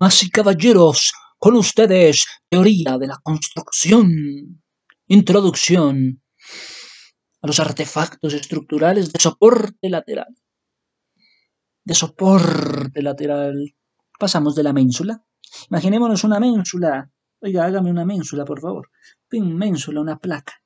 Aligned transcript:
Damas 0.00 0.22
y 0.22 0.30
caballeros, 0.30 1.12
con 1.38 1.56
ustedes, 1.56 2.24
teoría 2.48 2.96
de 2.96 3.06
la 3.06 3.18
construcción. 3.22 4.62
Introducción 5.08 6.22
a 7.42 7.46
los 7.46 7.60
artefactos 7.60 8.32
estructurales 8.32 9.12
de 9.12 9.20
soporte 9.20 9.90
lateral. 9.90 10.34
De 11.84 11.92
soporte 11.92 13.02
lateral. 13.02 13.74
Pasamos 14.18 14.54
de 14.54 14.62
la 14.62 14.72
ménsula. 14.72 15.22
Imaginémonos 15.68 16.24
una 16.24 16.40
ménsula. 16.40 17.10
Oiga, 17.42 17.66
hágame 17.66 17.90
una 17.90 18.06
ménsula, 18.06 18.46
por 18.46 18.62
favor. 18.62 18.88
Una 19.32 19.54
ménsula, 19.54 20.00
una 20.00 20.18
placa. 20.18 20.62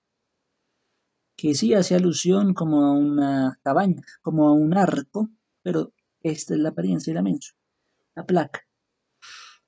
Que 1.37 1.57
sí 1.57 1.75
hace 1.75 1.97
alusión 1.97 2.55
como 2.55 2.85
a 2.85 2.93
una 2.93 3.59
cabaña, 3.65 4.01
como 4.23 4.47
a 4.47 4.53
un 4.53 4.77
arco, 4.77 5.31
pero 5.61 5.93
esta 6.21 6.55
es 6.55 6.61
la 6.61 6.69
apariencia 6.69 7.11
de 7.11 7.17
la 7.17 7.23
ménsula. 7.23 7.59
La 8.15 8.25
placa. 8.25 8.64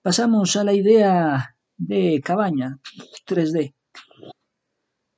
Pasamos 0.06 0.55
a 0.55 0.62
la 0.62 0.73
idea 0.73 1.56
de 1.77 2.20
cabaña 2.24 2.78
3D. 3.27 3.74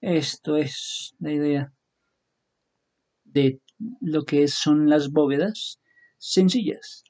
Esto 0.00 0.56
es 0.56 1.14
la 1.18 1.30
idea 1.30 1.74
de 3.22 3.60
lo 4.00 4.24
que 4.24 4.48
son 4.48 4.88
las 4.88 5.10
bóvedas 5.10 5.78
sencillas. 6.16 7.04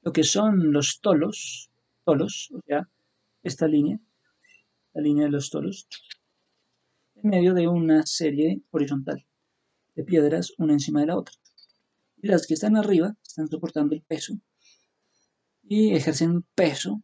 Lo 0.00 0.14
que 0.14 0.24
son 0.24 0.72
los 0.72 1.00
tolos, 1.02 1.68
tolos, 2.06 2.50
o 2.54 2.60
sea, 2.66 2.88
esta 3.42 3.68
línea, 3.68 4.00
la 4.94 5.02
línea 5.02 5.24
de 5.26 5.32
los 5.32 5.50
tolos, 5.50 5.86
en 7.16 7.28
medio 7.28 7.52
de 7.52 7.68
una 7.68 8.06
serie 8.06 8.62
horizontal 8.70 9.26
de 9.94 10.04
piedras 10.04 10.54
una 10.56 10.72
encima 10.72 11.00
de 11.00 11.08
la 11.08 11.18
otra. 11.18 11.34
Y 12.16 12.28
las 12.28 12.46
que 12.46 12.54
están 12.54 12.78
arriba 12.78 13.14
están 13.22 13.46
soportando 13.48 13.94
el 13.94 14.00
peso 14.00 14.40
y 15.68 15.94
ejercen 15.94 16.42
peso. 16.54 17.02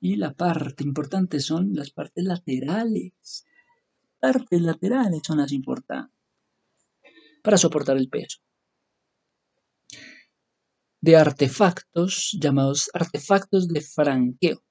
Y 0.00 0.16
la 0.16 0.32
parte 0.32 0.84
importante 0.84 1.40
son 1.40 1.74
las 1.74 1.90
partes 1.90 2.24
laterales. 2.24 3.44
Partes 4.20 4.62
laterales 4.62 5.20
son 5.26 5.38
las 5.38 5.52
importantes 5.52 6.16
para 7.42 7.58
soportar 7.58 7.96
el 7.96 8.08
peso. 8.08 8.38
De 11.00 11.16
artefactos 11.16 12.36
llamados 12.40 12.90
artefactos 12.92 13.68
de 13.68 13.80
franqueo. 13.80 14.64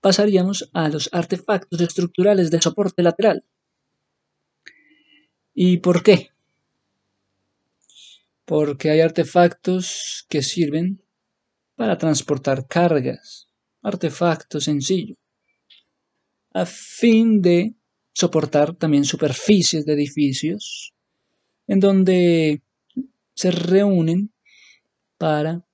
Pasaríamos 0.00 0.70
a 0.72 0.88
los 0.88 1.08
artefactos 1.12 1.80
estructurales 1.80 2.50
de 2.50 2.62
soporte 2.62 3.02
lateral. 3.02 3.44
¿Y 5.54 5.78
por 5.78 6.02
qué? 6.02 6.30
Porque 8.50 8.90
hay 8.90 9.00
artefactos 9.00 10.26
que 10.28 10.42
sirven 10.42 11.00
para 11.76 11.98
transportar 11.98 12.66
cargas. 12.66 13.48
Artefacto 13.80 14.58
sencillo. 14.60 15.14
A 16.52 16.66
fin 16.66 17.42
de 17.42 17.76
soportar 18.12 18.74
también 18.74 19.04
superficies 19.04 19.86
de 19.86 19.92
edificios 19.92 20.92
en 21.68 21.78
donde 21.78 22.64
se 23.36 23.52
reúnen 23.52 24.34
para 25.16 25.64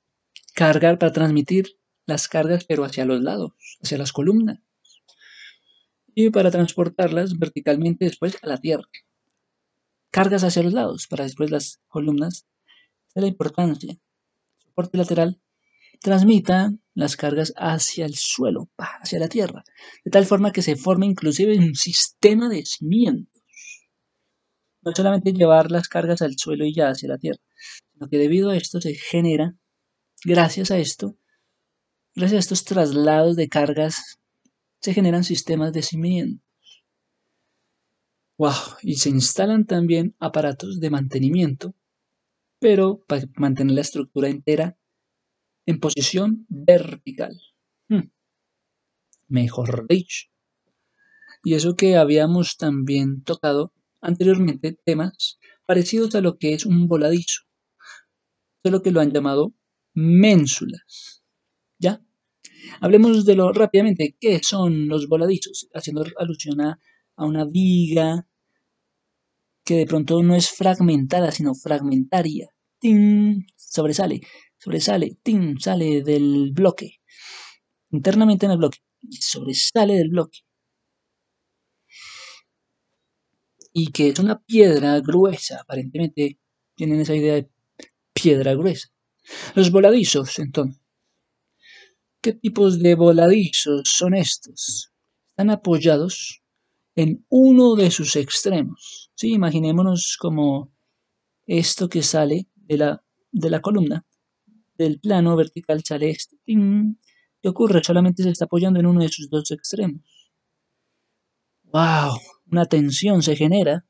cargar, 0.55 0.99
para 0.99 1.15
transmitir 1.15 1.79
las 2.05 2.29
cargas, 2.29 2.67
pero 2.67 2.85
hacia 2.85 3.07
los 3.07 3.23
lados, 3.23 3.55
hacia 3.83 3.97
las 3.97 4.13
columnas, 4.13 4.59
y 6.15 6.29
para 6.29 6.51
transportarlas 6.51 7.39
verticalmente 7.39 8.05
después 8.05 8.37
a 8.43 8.47
la 8.47 8.59
tierra. 8.59 8.85
Cargas 10.11 10.45
hacia 10.45 10.63
los 10.63 10.75
lados, 10.75 11.07
para 11.07 11.25
después 11.25 11.51
las 11.51 11.81
columnas. 11.89 12.47
Es 13.17 13.23
la 13.23 13.29
importancia. 13.29 13.99
Soporte 14.59 14.99
lateral 14.99 15.41
transmita 16.03 16.75
las 16.93 17.17
cargas 17.17 17.55
hacia 17.57 18.05
el 18.05 18.15
suelo, 18.15 18.69
hacia 18.77 19.19
la 19.19 19.29
tierra, 19.29 19.65
de 20.05 20.11
tal 20.11 20.27
forma 20.27 20.53
que 20.53 20.61
se 20.61 20.77
forme 20.77 21.07
inclusive 21.07 21.57
un 21.57 21.75
sistema 21.75 22.51
de 22.51 22.67
cimientos. 22.67 23.43
No 24.83 24.93
solamente 24.95 25.33
llevar 25.33 25.71
las 25.71 25.89
cargas 25.89 26.21
al 26.21 26.37
suelo 26.37 26.67
y 26.67 26.75
ya 26.75 26.91
hacia 26.91 27.09
la 27.09 27.17
tierra, 27.17 27.41
sino 27.95 28.07
que 28.11 28.19
debido 28.19 28.51
a 28.51 28.57
esto 28.57 28.83
se 28.83 28.93
genera, 28.93 29.57
gracias 30.23 30.71
a 30.71 30.77
esto, 30.77 31.17
gracias 32.15 32.37
a 32.37 32.41
estos 32.41 32.65
traslados 32.65 33.35
de 33.35 33.49
cargas, 33.49 34.19
se 34.83 34.93
generan 34.93 35.25
sistemas 35.25 35.73
de 35.73 35.81
cimientos. 35.81 36.85
Wow, 38.37 38.53
y 38.83 38.97
se 38.97 39.09
instalan 39.09 39.65
también 39.65 40.15
aparatos 40.21 40.81
de 40.81 40.91
mantenimiento, 40.91 41.75
pero 42.59 43.05
para 43.07 43.23
mantener 43.37 43.75
la 43.75 43.81
estructura 43.83 44.29
entera 44.29 44.79
en 45.67 45.81
posición 45.81 46.47
vertical. 46.49 47.41
Hmm. 47.89 48.11
Mejor 49.29 49.87
dicho. 49.89 50.27
Y 51.43 51.55
eso 51.55 51.77
que 51.77 51.97
habíamos 51.97 52.57
también 52.57 53.23
tocado 53.23 53.73
anteriormente 54.01 54.79
temas 54.85 55.39
parecidos 55.67 56.15
a 56.15 56.21
lo 56.21 56.39
que 56.39 56.55
es 56.55 56.65
un 56.65 56.87
voladizo, 56.89 57.43
solo 58.65 58.83
que 58.83 58.91
lo 58.91 59.01
han 59.01 59.13
llamado 59.13 59.55
ménsulas. 59.95 61.23
¿Ya? 61.79 62.03
Hablemos 62.81 63.25
de 63.25 63.35
lo 63.35 63.53
rápidamente, 63.53 64.17
¿qué 64.21 64.41
son 64.43 64.89
los 64.89 65.09
voladizos? 65.09 65.69
Haciendo 65.75 66.05
alusión 66.19 66.61
a, 66.61 66.81
una 67.19 67.45
viga 67.45 68.29
que 69.67 69.75
de 69.77 69.87
pronto 69.87 70.23
no 70.23 70.35
es 70.35 70.51
fragmentada, 70.51 71.31
sino 71.33 71.55
fragmentaria. 71.55 72.49
¡Ting! 72.81 73.45
Sobresale 73.57 74.23
sobresale, 74.59 75.17
¡tim! 75.23 75.59
sale 75.59 76.03
del 76.03 76.51
bloque, 76.53 77.01
internamente 77.91 78.47
en 78.47 78.53
el 78.53 78.59
bloque, 78.59 78.79
y 79.03 79.17
sobresale 79.17 79.95
del 79.95 80.11
bloque. 80.11 80.41
Y 83.73 83.93
que 83.93 84.09
es 84.09 84.19
una 84.19 84.41
piedra 84.43 85.01
gruesa, 85.01 85.61
aparentemente 85.61 86.39
tienen 86.75 87.01
esa 87.01 87.15
idea 87.15 87.35
de 87.35 87.51
piedra 88.13 88.55
gruesa. 88.55 88.89
Los 89.55 89.71
voladizos, 89.71 90.39
entonces. 90.39 90.81
¿Qué 92.23 92.33
tipos 92.33 92.81
de 92.81 92.95
voladizos 92.95 93.83
son 93.85 94.15
estos? 94.15 94.93
Están 95.29 95.51
apoyados 95.51 96.43
en 96.97 97.25
uno 97.29 97.77
de 97.77 97.91
sus 97.91 98.17
extremos. 98.17 99.13
¿sí? 99.15 99.33
Imaginémonos 99.35 100.17
como 100.19 100.73
esto 101.47 101.89
que 101.89 102.03
sale 102.03 102.49
de 102.55 102.79
la, 102.79 103.05
de 103.31 103.51
la 103.51 103.61
columna 103.61 104.05
del 104.79 105.01
plano 105.01 105.37
vertical 105.37 105.83
sale 105.85 106.11
este. 106.11 106.37
¿Qué 106.47 107.49
ocurre? 107.49 107.83
Solamente 107.83 108.23
se 108.23 108.31
está 108.31 108.47
apoyando 108.47 108.81
en 108.81 108.87
uno 108.87 109.01
de 109.01 109.09
sus 109.09 109.29
dos 109.31 109.51
extremos. 109.51 110.03
¡Wow! 111.65 112.19
Una 112.51 112.67
tensión 112.67 113.23
se 113.23 113.37
genera. 113.37 113.87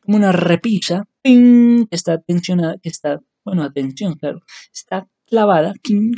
Como 0.00 0.16
una 0.16 0.32
repisa. 0.32 1.08
¡Ping! 1.22 1.86
Que 1.86 1.96
está 1.96 2.20
tensionada, 2.20 2.76
que 2.82 2.88
está, 2.88 3.20
bueno, 3.44 3.62
atención, 3.62 4.14
claro. 4.14 4.42
Está 4.72 5.08
clavada, 5.26 5.74
king, 5.82 6.12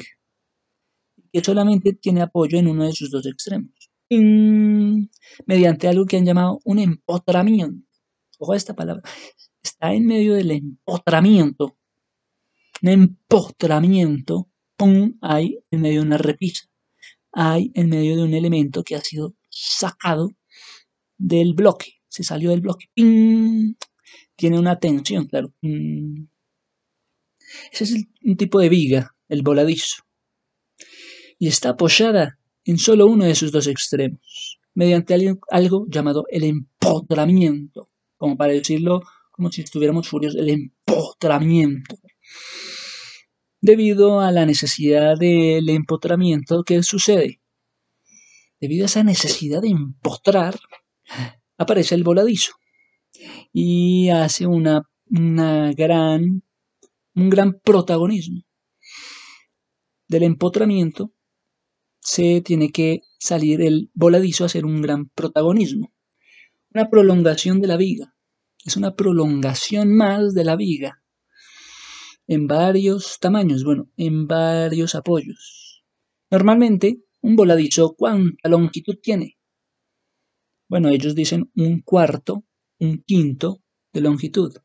que 1.33 1.45
solamente 1.45 1.93
tiene 1.93 2.23
apoyo 2.23 2.59
en 2.59 2.69
uno 2.69 2.85
de 2.85 2.93
sus 2.93 3.11
dos 3.11 3.27
extremos. 3.27 3.86
Mediante 4.11 5.89
algo 5.89 6.07
que 6.07 6.17
han 6.17 6.25
llamado 6.25 6.61
un 6.65 6.79
empotramiento. 6.79 7.87
Ojo 8.39 8.53
a 8.53 8.57
esta 8.57 8.75
palabra. 8.75 9.03
Está 9.63 9.93
en 9.95 10.07
medio 10.07 10.35
del 10.35 10.51
empotramiento. 10.51 11.77
Un 12.83 12.89
empotramiento, 12.91 14.51
hay 15.23 15.59
en 15.71 15.81
medio 15.81 16.01
de 16.03 16.07
una 16.07 16.19
repisa, 16.19 16.67
hay 17.33 17.73
en 17.75 17.89
medio 17.89 18.17
de 18.17 18.23
un 18.25 18.35
elemento 18.35 18.85
que 18.85 18.95
ha 18.95 19.01
sido 19.01 19.35
sacado 19.49 20.31
del 21.17 21.55
bloque, 21.55 21.95
se 22.09 22.23
salió 22.23 22.51
del 22.51 22.61
bloque, 22.61 22.91
tiene 22.95 24.59
una 24.59 24.79
tensión, 24.79 25.27
claro. 25.27 25.55
Ese 27.73 27.85
es 27.85 27.95
un 28.23 28.37
tipo 28.37 28.61
de 28.61 28.69
viga, 28.69 29.17
el 29.29 29.41
voladizo, 29.41 30.03
y 31.39 31.49
está 31.49 31.71
apoyada 31.71 32.39
en 32.67 32.79
solo 32.79 33.07
uno 33.07 33.25
de 33.25 33.35
sus 33.35 33.53
dos 33.53 33.67
extremos, 33.67 34.59
mediante 34.75 35.15
algo 35.51 35.87
llamado 35.89 36.25
el 36.29 36.45
empotramiento, 36.45 37.91
como 38.17 38.37
para 38.37 38.53
decirlo 38.53 39.03
como 39.31 39.51
si 39.51 39.63
estuviéramos 39.63 40.09
furiosos, 40.09 40.41
el 40.41 40.51
empotramiento 40.51 41.97
debido 43.61 44.21
a 44.21 44.31
la 44.31 44.47
necesidad 44.47 45.17
del 45.19 45.69
empotramiento 45.69 46.63
que 46.63 46.83
sucede. 46.83 47.41
Debido 48.61 48.85
a 48.85 48.87
esa 48.87 49.03
necesidad 49.03 49.61
de 49.61 49.69
empotrar, 49.69 50.59
aparece 51.59 51.95
el 51.95 52.05
voladizo 52.05 52.53
y 53.53 54.09
hace 54.11 54.47
una, 54.47 54.83
gran, 55.09 56.43
un 57.15 57.31
gran 57.31 57.59
protagonismo. 57.63 58.43
Del 60.09 60.23
empotramiento 60.23 61.13
se 62.07 62.41
tiene 62.41 62.71
que 62.71 63.03
salir 63.19 63.61
el 63.61 63.91
voladizo 63.93 64.45
a 64.45 64.47
hacer 64.47 64.65
un 64.65 64.81
gran 64.81 65.09
protagonismo. 65.09 65.93
Una 66.73 66.89
prolongación 66.89 67.61
de 67.61 67.67
la 67.67 67.77
viga. 67.77 68.15
Es 68.65 68.77
una 68.77 68.95
prolongación 68.95 69.93
más 69.93 70.33
de 70.33 70.45
la 70.45 70.55
viga 70.55 71.03
en 72.29 72.47
varios 72.47 73.19
tamaños, 73.19 73.65
bueno, 73.65 73.91
en 73.97 74.29
varios 74.29 74.95
apoyos. 74.95 75.85
Normalmente, 76.31 77.03
un 77.23 77.35
voladizo, 77.35 77.97
¿cuánta 77.97 78.49
longitud 78.49 78.99
tiene? 79.03 79.37
Bueno, 80.69 80.91
ellos 80.91 81.17
dicen 81.17 81.51
un 81.57 81.81
cuarto, 81.83 82.45
un 82.79 83.03
quinto 83.03 83.63
de 83.93 84.01
longitud, 84.01 84.57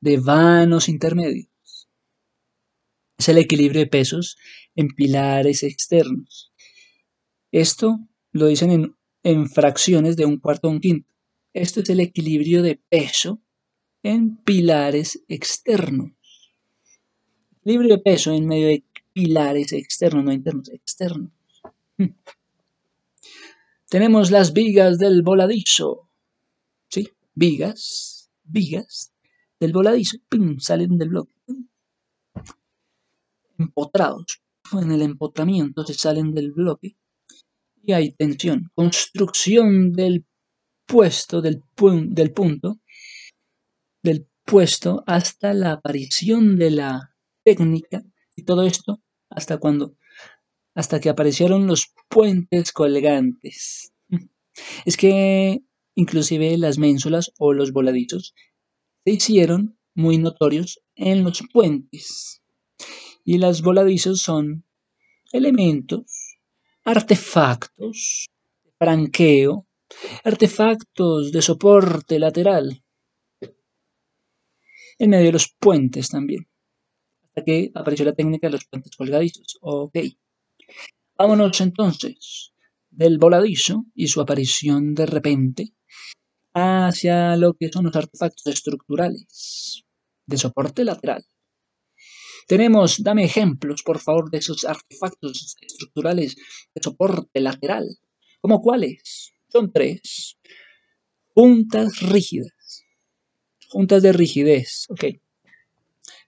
de 0.00 0.18
vanos 0.18 0.90
intermedios. 0.90 1.47
Es 3.18 3.28
el 3.28 3.38
equilibrio 3.38 3.80
de 3.80 3.86
pesos 3.86 4.38
en 4.76 4.88
pilares 4.88 5.64
externos. 5.64 6.52
Esto 7.50 7.98
lo 8.32 8.46
dicen 8.46 8.70
en, 8.70 8.96
en 9.24 9.48
fracciones 9.48 10.16
de 10.16 10.24
un 10.24 10.38
cuarto 10.38 10.68
a 10.68 10.70
un 10.70 10.80
quinto. 10.80 11.08
Esto 11.52 11.80
es 11.80 11.90
el 11.90 12.00
equilibrio 12.00 12.62
de 12.62 12.76
peso 12.88 13.42
en 14.02 14.36
pilares 14.36 15.24
externos. 15.28 16.12
Equilibrio 17.60 17.96
de 17.96 18.02
peso 18.02 18.32
en 18.32 18.46
medio 18.46 18.68
de 18.68 18.84
pilares 19.12 19.72
externos, 19.72 20.24
no 20.24 20.32
internos, 20.32 20.68
externos. 20.68 21.32
Hmm. 21.96 22.14
Tenemos 23.88 24.30
las 24.30 24.52
vigas 24.52 24.98
del 24.98 25.22
voladizo. 25.22 26.08
¿Sí? 26.88 27.08
Vigas, 27.34 28.30
vigas 28.44 29.12
del 29.58 29.72
voladizo. 29.72 30.18
¡Pum! 30.28 30.60
Salen 30.60 30.98
del 30.98 31.08
bloque. 31.08 31.37
Empotrados. 33.58 34.42
En 34.72 34.92
el 34.92 35.02
empotramiento 35.02 35.84
se 35.84 35.94
salen 35.94 36.32
del 36.32 36.52
bloque. 36.52 36.96
Y 37.82 37.92
hay 37.92 38.12
tensión. 38.12 38.70
Construcción 38.74 39.92
del 39.92 40.26
puesto, 40.86 41.42
del, 41.42 41.62
del 42.08 42.32
punto, 42.32 42.80
del 44.02 44.28
puesto 44.44 45.04
hasta 45.06 45.52
la 45.52 45.72
aparición 45.72 46.56
de 46.56 46.70
la 46.70 47.14
técnica 47.44 48.02
y 48.34 48.44
todo 48.44 48.62
esto 48.62 49.02
hasta 49.28 49.58
cuando 49.58 49.96
hasta 50.74 51.00
que 51.00 51.08
aparecieron 51.08 51.66
los 51.66 51.92
puentes 52.08 52.72
colgantes. 52.72 53.92
Es 54.84 54.96
que 54.96 55.60
inclusive 55.96 56.56
las 56.56 56.78
ménsulas 56.78 57.32
o 57.38 57.52
los 57.52 57.72
voladizos 57.72 58.34
se 59.04 59.12
hicieron 59.12 59.76
muy 59.94 60.18
notorios 60.18 60.80
en 60.94 61.24
los 61.24 61.42
puentes. 61.52 62.42
Y 63.30 63.36
los 63.36 63.60
voladizos 63.60 64.22
son 64.22 64.64
elementos, 65.32 66.38
artefactos, 66.82 68.26
franqueo, 68.78 69.66
artefactos 70.24 71.30
de 71.30 71.42
soporte 71.42 72.18
lateral. 72.18 72.82
En 74.98 75.10
medio 75.10 75.26
de 75.26 75.32
los 75.32 75.54
puentes 75.60 76.08
también. 76.08 76.48
Hasta 77.22 77.44
que 77.44 77.70
apareció 77.74 78.06
la 78.06 78.14
técnica 78.14 78.46
de 78.46 78.52
los 78.52 78.64
puentes 78.64 78.96
colgadizos. 78.96 79.58
Ok. 79.60 79.98
Vámonos 81.18 81.60
entonces 81.60 82.54
del 82.88 83.18
voladizo 83.18 83.84
y 83.94 84.06
su 84.06 84.22
aparición 84.22 84.94
de 84.94 85.04
repente 85.04 85.74
hacia 86.54 87.36
lo 87.36 87.52
que 87.52 87.68
son 87.68 87.84
los 87.84 87.94
artefactos 87.94 88.46
estructurales 88.46 89.84
de 90.24 90.38
soporte 90.38 90.82
lateral. 90.82 91.26
Tenemos, 92.48 93.02
dame 93.02 93.24
ejemplos, 93.24 93.82
por 93.82 93.98
favor, 94.00 94.30
de 94.30 94.38
esos 94.38 94.64
artefactos 94.64 95.58
estructurales 95.60 96.34
de 96.74 96.80
soporte 96.82 97.40
lateral. 97.40 97.86
¿Cómo 98.40 98.62
cuáles? 98.62 99.34
Son 99.48 99.70
tres. 99.70 100.38
Juntas 101.34 102.00
rígidas. 102.00 102.86
Juntas 103.68 104.02
de 104.02 104.14
rigidez. 104.14 104.86
Ok. 104.88 105.20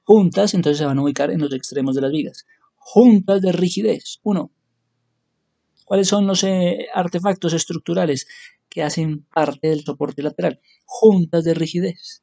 Juntas, 0.04 0.52
entonces 0.52 0.76
se 0.76 0.84
van 0.84 0.98
a 0.98 1.02
ubicar 1.02 1.30
en 1.30 1.40
los 1.40 1.54
extremos 1.54 1.94
de 1.94 2.02
las 2.02 2.12
vigas. 2.12 2.44
Juntas 2.74 3.40
de 3.40 3.52
rigidez. 3.52 4.20
Uno. 4.22 4.52
¿Cuáles 5.86 6.06
son 6.06 6.26
los 6.26 6.44
eh, 6.44 6.88
artefactos 6.92 7.54
estructurales 7.54 8.28
que 8.68 8.82
hacen 8.82 9.24
parte 9.24 9.68
del 9.68 9.84
soporte 9.84 10.22
lateral? 10.22 10.60
Juntas 10.84 11.44
de 11.44 11.54
rigidez. 11.54 12.22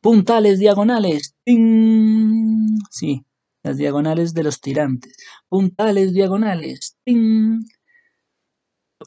Puntales 0.00 0.58
diagonales. 0.58 1.36
¡Ting! 1.44 2.80
Sí, 2.90 3.24
las 3.66 3.78
diagonales 3.78 4.32
de 4.32 4.44
los 4.44 4.60
tirantes. 4.60 5.16
Puntales 5.48 6.12
diagonales. 6.12 6.96
¡Ting! 7.04 7.64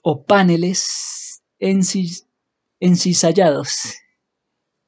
O 0.03 0.25
paneles 0.25 1.41
encis, 1.59 2.27
encisallados, 2.81 3.95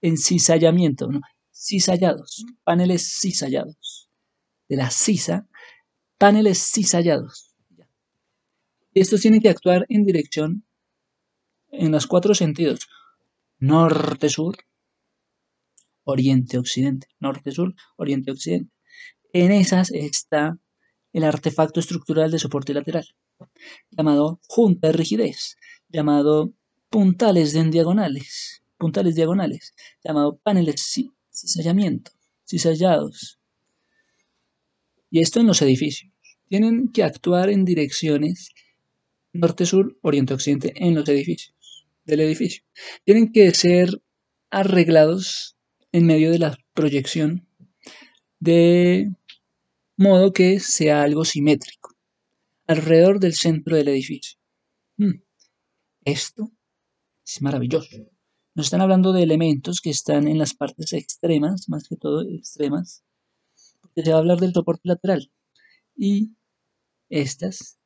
encizallamiento, 0.01 1.07
¿no? 1.07 1.21
cisallados, 1.53 2.45
paneles 2.63 3.19
cisallados, 3.21 4.09
de 4.67 4.75
la 4.75 4.89
cisa, 4.89 5.47
paneles 6.17 6.59
cisallados. 6.59 7.55
Estos 8.93 9.21
tienen 9.21 9.39
que 9.39 9.49
actuar 9.49 9.85
en 9.87 10.03
dirección 10.03 10.65
en 11.69 11.91
los 11.91 12.07
cuatro 12.07 12.35
sentidos, 12.35 12.89
norte-sur, 13.57 14.57
oriente-occidente, 16.03 17.07
norte-sur, 17.19 17.73
oriente-occidente. 17.95 18.71
En 19.33 19.51
esas 19.51 19.91
está 19.91 20.57
el 21.13 21.23
artefacto 21.23 21.79
estructural 21.79 22.31
de 22.31 22.39
soporte 22.39 22.73
lateral, 22.73 23.05
llamado 23.89 24.39
junta 24.47 24.87
de 24.87 24.93
rigidez, 24.93 25.57
llamado 25.89 26.53
puntales 26.89 27.55
en 27.55 27.71
diagonales, 27.71 28.63
puntales 28.77 29.15
diagonales, 29.15 29.73
llamado 30.03 30.37
paneles 30.37 30.93
cizallamiento, 31.29 32.11
cizallados. 32.45 33.39
Y 35.09 35.21
esto 35.21 35.39
en 35.39 35.47
los 35.47 35.61
edificios. 35.61 36.11
Tienen 36.47 36.89
que 36.89 37.03
actuar 37.03 37.49
en 37.49 37.63
direcciones 37.63 38.49
norte-sur, 39.33 39.97
oriente-occidente 40.01 40.73
en 40.75 40.95
los 40.95 41.07
edificios, 41.07 41.87
del 42.05 42.19
edificio. 42.21 42.63
Tienen 43.05 43.31
que 43.31 43.51
ser 43.51 44.01
arreglados 44.49 45.55
en 45.93 46.05
medio 46.05 46.31
de 46.31 46.39
la 46.39 46.57
proyección 46.73 47.47
de 48.39 49.11
modo 50.01 50.33
que 50.33 50.59
sea 50.59 51.03
algo 51.03 51.23
simétrico, 51.25 51.95
alrededor 52.65 53.19
del 53.19 53.35
centro 53.35 53.75
del 53.75 53.87
edificio. 53.87 54.39
Hmm. 54.97 55.21
Esto 56.03 56.51
es 57.23 57.39
maravilloso. 57.43 57.97
Nos 58.55 58.65
están 58.65 58.81
hablando 58.81 59.13
de 59.13 59.21
elementos 59.21 59.79
que 59.79 59.91
están 59.91 60.27
en 60.27 60.39
las 60.39 60.55
partes 60.55 60.91
extremas, 60.93 61.69
más 61.69 61.87
que 61.87 61.97
todo 61.97 62.23
extremas, 62.23 63.03
porque 63.79 64.01
se 64.01 64.09
va 64.09 64.15
a 64.15 64.19
hablar 64.19 64.39
del 64.39 64.53
soporte 64.53 64.81
lateral. 64.85 65.31
Y 65.95 66.35
estas 67.09 67.77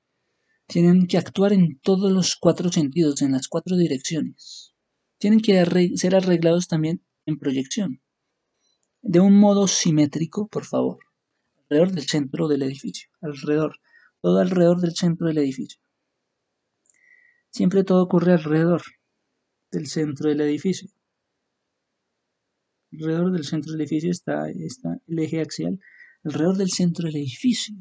tienen 0.67 1.07
que 1.07 1.17
actuar 1.17 1.51
en 1.51 1.79
todos 1.79 2.13
los 2.13 2.37
cuatro 2.37 2.71
sentidos, 2.71 3.21
en 3.21 3.33
las 3.33 3.49
cuatro 3.49 3.75
direcciones. 3.75 4.73
Tienen 5.17 5.41
que 5.41 5.65
ser 5.97 6.15
arreglados 6.15 6.69
también 6.69 7.03
en 7.25 7.37
proyección, 7.37 8.01
de 9.01 9.19
un 9.19 9.37
modo 9.37 9.67
simétrico, 9.67 10.47
por 10.47 10.63
favor, 10.63 11.04
alrededor 11.69 11.95
del 11.95 12.05
centro 12.05 12.47
del 12.47 12.61
edificio, 12.63 13.09
alrededor, 13.21 13.77
todo 14.21 14.39
alrededor 14.39 14.81
del 14.81 14.93
centro 14.93 15.27
del 15.27 15.37
edificio. 15.39 15.79
Siempre 17.49 17.83
todo 17.83 18.03
ocurre 18.03 18.33
alrededor 18.33 18.81
del 19.71 19.87
centro 19.87 20.29
del 20.29 20.41
edificio. 20.41 20.89
Alrededor 22.91 23.31
del 23.31 23.45
centro 23.45 23.71
del 23.71 23.81
edificio 23.81 24.11
está, 24.11 24.49
el 24.49 25.19
eje 25.19 25.41
axial, 25.41 25.79
alrededor 26.23 26.57
del 26.57 26.69
centro 26.69 27.07
del 27.07 27.17
edificio. 27.17 27.75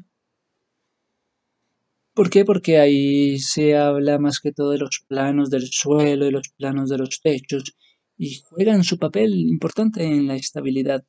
¿Por 2.13 2.29
qué? 2.29 2.45
Porque 2.45 2.77
ahí 2.77 3.37
se 3.39 3.75
habla 3.75 4.17
más 4.19 4.39
que 4.39 4.53
todo 4.53 4.71
de 4.71 4.77
los 4.77 5.03
planos 5.07 5.49
del 5.49 5.67
suelo, 5.67 6.25
de 6.25 6.31
los 6.31 6.47
planos 6.57 6.89
de 6.89 6.97
los 6.97 7.19
techos, 7.21 7.75
y 8.17 8.39
juegan 8.39 8.85
su 8.85 8.97
papel 8.97 9.33
importante 9.33 10.03
en 10.05 10.27
la 10.27 10.35
estabilidad 10.35 11.03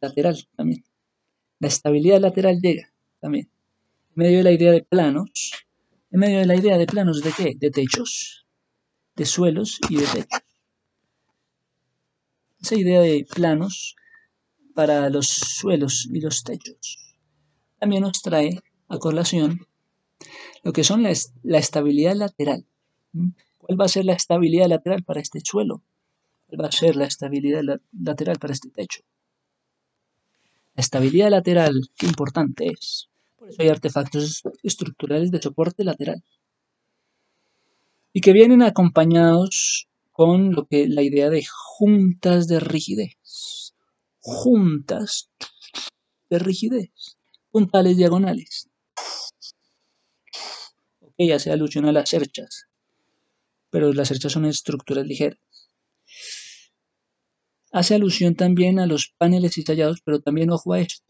lateral 0.00 0.36
también. 0.56 0.84
La 1.62 1.68
estabilidad 1.68 2.20
lateral 2.20 2.60
llega 2.60 2.92
también. 3.20 3.48
En 4.08 4.14
medio 4.16 4.38
de 4.38 4.42
la 4.42 4.50
idea 4.50 4.72
de 4.72 4.82
planos, 4.82 5.52
en 6.10 6.18
medio 6.18 6.40
de 6.40 6.46
la 6.46 6.56
idea 6.56 6.76
de 6.76 6.86
planos 6.86 7.22
de 7.22 7.30
qué? 7.30 7.52
De 7.56 7.70
techos, 7.70 8.44
de 9.14 9.24
suelos 9.24 9.78
y 9.88 9.94
de 9.98 10.06
techos. 10.06 10.42
Esa 12.60 12.74
idea 12.74 13.00
de 13.00 13.24
planos 13.32 13.94
para 14.74 15.08
los 15.08 15.28
suelos 15.28 16.08
y 16.12 16.20
los 16.20 16.42
techos 16.42 16.98
también 17.78 18.02
nos 18.02 18.22
trae 18.22 18.58
a 18.88 18.98
colación 18.98 19.60
lo 20.64 20.72
que 20.72 20.82
son 20.82 21.04
la, 21.04 21.12
estabilidad 21.58 22.16
lateral. 22.16 22.66
¿Mm? 23.12 23.30
¿Cuál 23.58 23.80
va 23.80 23.84
a 23.84 23.88
ser 23.96 24.04
la 24.04 24.14
estabilidad 24.14 24.66
lateral 24.66 25.04
para 25.04 25.20
este 25.20 25.38
suelo? 25.44 25.84
¿Cuál 26.48 26.62
va 26.62 26.66
a 26.66 26.72
ser 26.72 26.96
la 26.96 27.04
estabilidad 27.04 27.62
lateral 27.92 28.40
para 28.40 28.52
este 28.52 28.68
techo? 28.70 29.02
La 30.74 30.80
estabilidad 30.80 31.30
lateral, 31.30 31.74
qué 31.96 32.06
importante 32.06 32.68
es. 32.68 33.08
Por 33.36 33.50
eso 33.50 33.60
hay 33.60 33.68
artefactos 33.68 34.42
estructurales 34.62 35.30
de 35.30 35.42
soporte 35.42 35.84
lateral. 35.84 36.22
Y 38.14 38.20
que 38.20 38.32
vienen 38.32 38.62
acompañados 38.62 39.88
con 40.12 40.52
lo 40.52 40.66
que 40.66 40.88
la 40.88 41.02
idea 41.02 41.28
de 41.30 41.44
juntas 41.44 42.46
de 42.46 42.60
rigidez. 42.60 43.74
Juntas 44.20 45.30
de 46.30 46.38
rigidez. 46.38 47.18
Puntales 47.50 47.96
diagonales. 47.96 48.70
Ok, 51.00 51.30
hace 51.34 51.50
alusión 51.50 51.84
a 51.84 51.92
las 51.92 52.08
cerchas, 52.08 52.66
pero 53.68 53.92
las 53.92 54.08
cerchas 54.08 54.32
son 54.32 54.46
estructuras 54.46 55.04
ligeras. 55.04 55.38
Hace 57.72 57.94
alusión 57.94 58.34
también 58.34 58.78
a 58.78 58.86
los 58.86 59.14
paneles 59.18 59.54
cisallados, 59.54 60.02
pero 60.04 60.20
también 60.20 60.50
ojo 60.50 60.74
a 60.74 60.80
esto. 60.80 61.04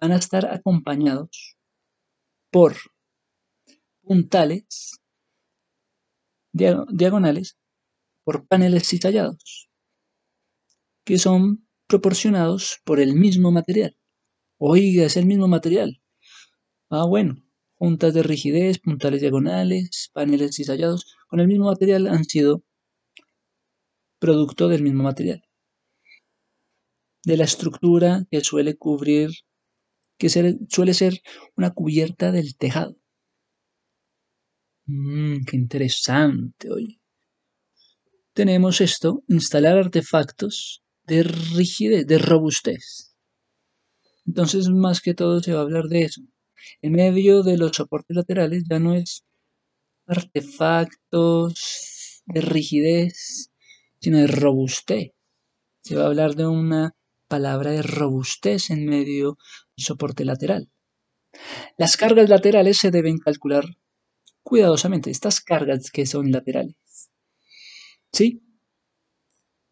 Van 0.00 0.12
a 0.12 0.16
estar 0.16 0.46
acompañados 0.46 1.56
por 2.50 2.74
puntales 4.02 4.92
diagonales 6.52 7.56
por 8.24 8.46
paneles 8.46 8.88
citallados, 8.88 9.68
que 11.04 11.18
son 11.18 11.66
proporcionados 11.86 12.80
por 12.84 13.00
el 13.00 13.14
mismo 13.14 13.50
material. 13.50 13.96
Oiga, 14.58 15.04
es 15.04 15.16
el 15.16 15.26
mismo 15.26 15.48
material. 15.48 16.00
Ah, 16.88 17.04
bueno, 17.06 17.42
juntas 17.74 18.14
de 18.14 18.22
rigidez, 18.22 18.78
puntales 18.78 19.20
diagonales, 19.20 20.10
paneles 20.12 20.54
cisallados, 20.54 21.16
con 21.28 21.40
el 21.40 21.48
mismo 21.48 21.66
material 21.66 22.06
han 22.06 22.24
sido 22.24 22.62
producto 24.22 24.68
del 24.68 24.84
mismo 24.84 25.02
material. 25.02 25.42
De 27.24 27.36
la 27.36 27.42
estructura 27.42 28.24
que 28.30 28.40
suele 28.40 28.76
cubrir, 28.76 29.30
que 30.16 30.28
suele 30.28 30.94
ser 30.94 31.22
una 31.56 31.70
cubierta 31.72 32.30
del 32.30 32.56
tejado. 32.56 32.96
Mmm, 34.86 35.44
qué 35.44 35.56
interesante, 35.56 36.70
oye. 36.70 37.00
Tenemos 38.32 38.80
esto, 38.80 39.24
instalar 39.26 39.76
artefactos 39.76 40.84
de 41.04 41.24
rigidez, 41.24 42.06
de 42.06 42.18
robustez. 42.18 43.16
Entonces, 44.24 44.68
más 44.68 45.00
que 45.00 45.14
todo 45.14 45.40
se 45.40 45.52
va 45.52 45.58
a 45.60 45.62
hablar 45.62 45.86
de 45.88 46.02
eso. 46.02 46.22
En 46.80 46.92
medio 46.92 47.42
de 47.42 47.56
los 47.58 47.72
soportes 47.72 48.16
laterales 48.16 48.62
ya 48.70 48.78
no 48.78 48.94
es 48.94 49.24
artefactos 50.06 51.54
de 52.26 52.40
rigidez, 52.40 53.51
sino 54.02 54.18
de 54.18 54.26
robustez. 54.26 55.12
Se 55.82 55.94
va 55.94 56.02
a 56.02 56.06
hablar 56.06 56.34
de 56.34 56.46
una 56.46 56.96
palabra 57.28 57.70
de 57.70 57.82
robustez 57.82 58.70
en 58.70 58.84
medio 58.84 59.38
del 59.76 59.84
soporte 59.84 60.24
lateral. 60.24 60.70
Las 61.78 61.96
cargas 61.96 62.28
laterales 62.28 62.78
se 62.78 62.90
deben 62.90 63.18
calcular 63.18 63.64
cuidadosamente 64.42 65.10
estas 65.10 65.40
cargas 65.40 65.90
que 65.90 66.04
son 66.04 66.32
laterales. 66.32 66.76
¿Sí? 68.12 68.42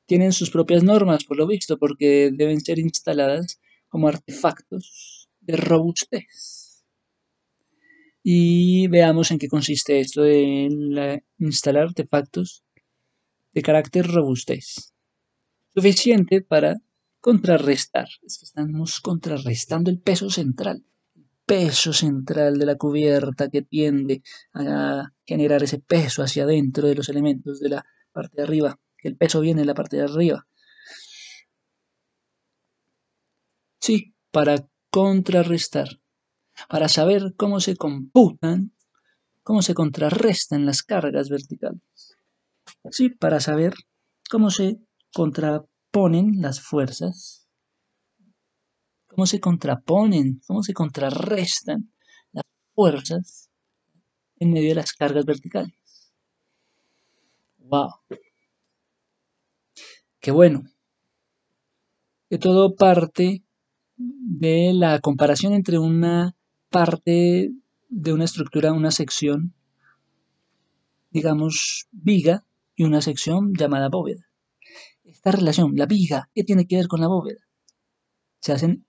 Tienen 0.06 0.32
sus 0.32 0.50
propias 0.50 0.82
normas, 0.82 1.24
por 1.24 1.36
lo 1.36 1.46
visto, 1.46 1.76
porque 1.76 2.30
deben 2.32 2.60
ser 2.60 2.78
instaladas 2.78 3.60
como 3.88 4.08
artefactos 4.08 5.28
de 5.40 5.56
robustez. 5.56 6.84
Y 8.22 8.86
veamos 8.88 9.30
en 9.30 9.38
qué 9.38 9.48
consiste 9.48 10.00
esto 10.00 10.22
de 10.22 11.22
instalar 11.38 11.88
artefactos 11.88 12.64
de 13.52 13.62
carácter 13.62 14.06
robustez. 14.06 14.92
Suficiente 15.74 16.42
para 16.42 16.76
contrarrestar. 17.20 18.08
Estamos 18.22 19.00
contrarrestando 19.00 19.90
el 19.90 20.00
peso 20.00 20.30
central 20.30 20.84
peso 21.50 21.92
central 21.92 22.60
de 22.60 22.64
la 22.64 22.76
cubierta 22.76 23.48
que 23.48 23.62
tiende 23.62 24.22
a 24.54 25.10
generar 25.26 25.64
ese 25.64 25.80
peso 25.80 26.22
hacia 26.22 26.44
adentro 26.44 26.86
de 26.86 26.94
los 26.94 27.08
elementos 27.08 27.58
de 27.58 27.70
la 27.70 27.84
parte 28.12 28.36
de 28.36 28.42
arriba, 28.44 28.78
que 28.96 29.08
el 29.08 29.16
peso 29.16 29.40
viene 29.40 29.62
de 29.62 29.66
la 29.66 29.74
parte 29.74 29.96
de 29.96 30.04
arriba. 30.04 30.46
Sí, 33.80 34.14
para 34.30 34.68
contrarrestar, 34.92 35.88
para 36.68 36.88
saber 36.88 37.34
cómo 37.36 37.58
se 37.58 37.74
computan, 37.74 38.72
cómo 39.42 39.62
se 39.62 39.74
contrarrestan 39.74 40.66
las 40.66 40.84
cargas 40.84 41.30
verticales. 41.30 42.09
Sí, 42.90 43.10
para 43.10 43.40
saber 43.40 43.74
cómo 44.30 44.50
se 44.50 44.78
contraponen 45.12 46.40
las 46.40 46.60
fuerzas 46.60 47.40
cómo 49.10 49.26
se 49.26 49.40
contraponen, 49.40 50.40
cómo 50.46 50.62
se 50.62 50.72
contrarrestan 50.72 51.92
las 52.32 52.44
fuerzas 52.74 53.50
en 54.38 54.52
medio 54.52 54.70
de 54.70 54.76
las 54.76 54.92
cargas 54.92 55.24
verticales. 55.24 55.74
¡Wow! 57.58 57.90
¡Qué 60.20 60.30
bueno! 60.30 60.62
Que 62.28 62.38
todo 62.38 62.76
parte 62.76 63.42
de 63.96 64.72
la 64.72 65.00
comparación 65.00 65.52
entre 65.54 65.78
una 65.78 66.36
parte 66.70 67.50
de 67.88 68.12
una 68.12 68.24
estructura, 68.24 68.72
una 68.72 68.92
sección, 68.92 69.52
digamos, 71.10 71.88
viga, 71.90 72.44
y 72.80 72.84
una 72.84 73.02
sección 73.02 73.52
llamada 73.52 73.90
bóveda. 73.90 74.26
Esta 75.04 75.32
relación, 75.32 75.76
la 75.76 75.84
viga, 75.84 76.30
¿qué 76.34 76.44
tiene 76.44 76.66
que 76.66 76.76
ver 76.76 76.88
con 76.88 77.02
la 77.02 77.08
bóveda? 77.08 77.46
se 78.40 78.54
hacen 78.54 78.86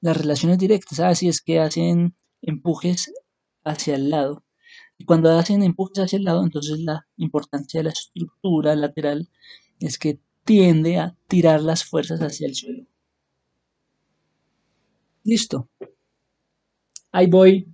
las 0.00 0.16
relaciones 0.16 0.56
directas. 0.56 0.98
Así 1.00 1.28
es 1.28 1.42
que 1.42 1.60
hacen 1.60 2.16
empujes 2.40 3.12
hacia 3.64 3.96
el 3.96 4.08
lado. 4.08 4.46
Y 4.96 5.04
cuando 5.04 5.30
hacen 5.38 5.62
empujes 5.62 5.98
hacia 5.98 6.16
el 6.16 6.24
lado, 6.24 6.42
entonces 6.42 6.78
la 6.80 7.06
importancia 7.18 7.80
de 7.80 7.84
la 7.84 7.90
estructura 7.90 8.74
lateral 8.74 9.28
es 9.78 9.98
que 9.98 10.20
tiende 10.44 10.96
a 10.96 11.14
tirar 11.26 11.60
las 11.60 11.84
fuerzas 11.84 12.20
hacia 12.20 12.46
el 12.46 12.54
suelo. 12.54 12.86
Listo. 15.22 15.68
Ahí 17.12 17.26
voy. 17.26 17.68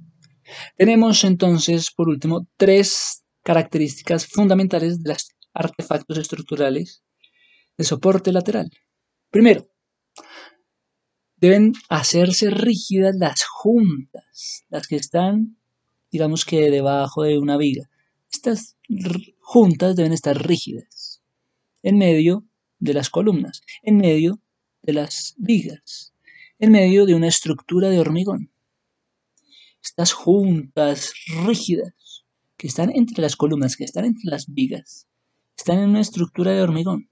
Tenemos 0.77 1.23
entonces, 1.23 1.93
por 1.93 2.09
último, 2.09 2.49
tres 2.57 3.25
características 3.45 4.27
fundamentales 4.27 5.03
de 5.03 5.11
los 5.11 5.34
artefactos 5.55 6.19
estructurales 6.19 7.03
de 7.79 7.85
soporte 7.85 8.33
lateral. 8.33 8.71
Primero, 9.31 9.69
deben 11.37 11.73
hacerse 11.89 12.51
rígidas 12.51 13.15
las 13.17 13.45
juntas, 13.45 14.65
las 14.69 14.87
que 14.87 14.97
están, 14.97 15.57
digamos 16.11 16.45
que 16.45 16.71
debajo 16.71 17.23
de 17.23 17.39
una 17.39 17.57
viga. 17.57 17.89
Estas 18.33 18.77
juntas 19.41 19.97
deben 19.97 20.13
estar 20.13 20.37
rígidas 20.47 21.23
en 21.83 21.99
medio 21.99 22.45
de 22.79 22.95
las 22.95 23.11
columnas, 23.11 23.63
en 23.83 23.97
medio 23.99 24.41
de 24.83 24.93
las 24.93 25.35
vigas, 25.39 26.15
en 26.59 26.73
medio 26.73 27.07
de 27.07 27.15
una 27.15 27.29
estructura 27.29 27.89
de 27.89 28.01
hormigón. 28.01 28.51
Estas 29.83 30.13
juntas 30.13 31.13
rígidas 31.47 32.25
que 32.57 32.67
están 32.67 32.91
entre 32.95 33.21
las 33.21 33.37
columnas, 33.37 33.77
que 33.77 33.85
están 33.85 34.05
entre 34.05 34.31
las 34.31 34.47
vigas, 34.53 35.09
están 35.57 35.79
en 35.79 35.91
una 35.91 36.01
estructura 36.01 36.53
de 36.53 36.63
hormigón 36.63 37.11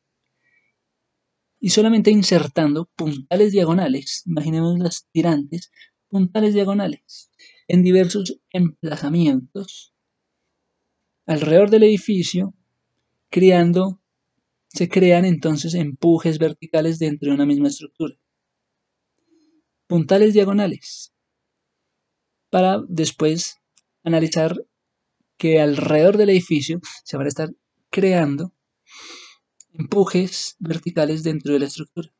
y 1.61 1.71
solamente 1.71 2.11
insertando 2.11 2.91
puntales 2.97 3.53
diagonales, 3.53 4.25
imaginemos 4.27 4.79
las 4.81 5.07
tirantes, 5.13 5.71
puntales 6.09 6.55
diagonales 6.55 7.31
en 7.69 7.85
diversos 7.85 8.41
emplazamientos 8.51 9.95
alrededor 11.25 11.71
del 11.71 11.85
edificio, 11.85 12.55
creando, 13.31 14.01
se 14.69 14.89
crean 14.89 15.25
entonces 15.25 15.75
empujes 15.75 16.39
verticales 16.39 16.99
dentro 16.99 17.29
de 17.29 17.35
una 17.37 17.47
misma 17.47 17.69
estructura. 17.69 18.17
Puntales 19.87 20.35
diagonales, 20.35 21.15
para 22.51 22.83
después 22.89 23.61
analizar 24.03 24.67
que 25.39 25.61
alrededor 25.61 26.17
del 26.17 26.31
edificio 26.31 26.81
se 27.05 27.17
van 27.17 27.27
a 27.27 27.29
estar 27.29 27.51
creando 27.93 28.55
empujes 29.75 30.57
verticales 30.59 31.23
dentro 31.23 31.53
de 31.53 31.61
la 31.61 31.67
estructura. 31.67 32.13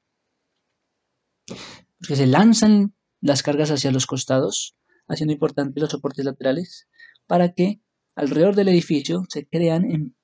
Porque 1.99 2.17
se 2.17 2.27
lanzan 2.27 2.95
las 3.21 3.43
cargas 3.43 3.71
hacia 3.71 3.91
los 3.91 4.07
costados, 4.07 4.77
haciendo 5.09 5.33
importantes 5.33 5.81
los 5.81 5.91
soportes 5.91 6.25
laterales, 6.25 6.89
para 7.27 7.53
que 7.55 7.81
alrededor 8.15 8.55
del 8.55 8.69
edificio 8.69 9.25
se 9.29 9.47
crean, 9.47 10.15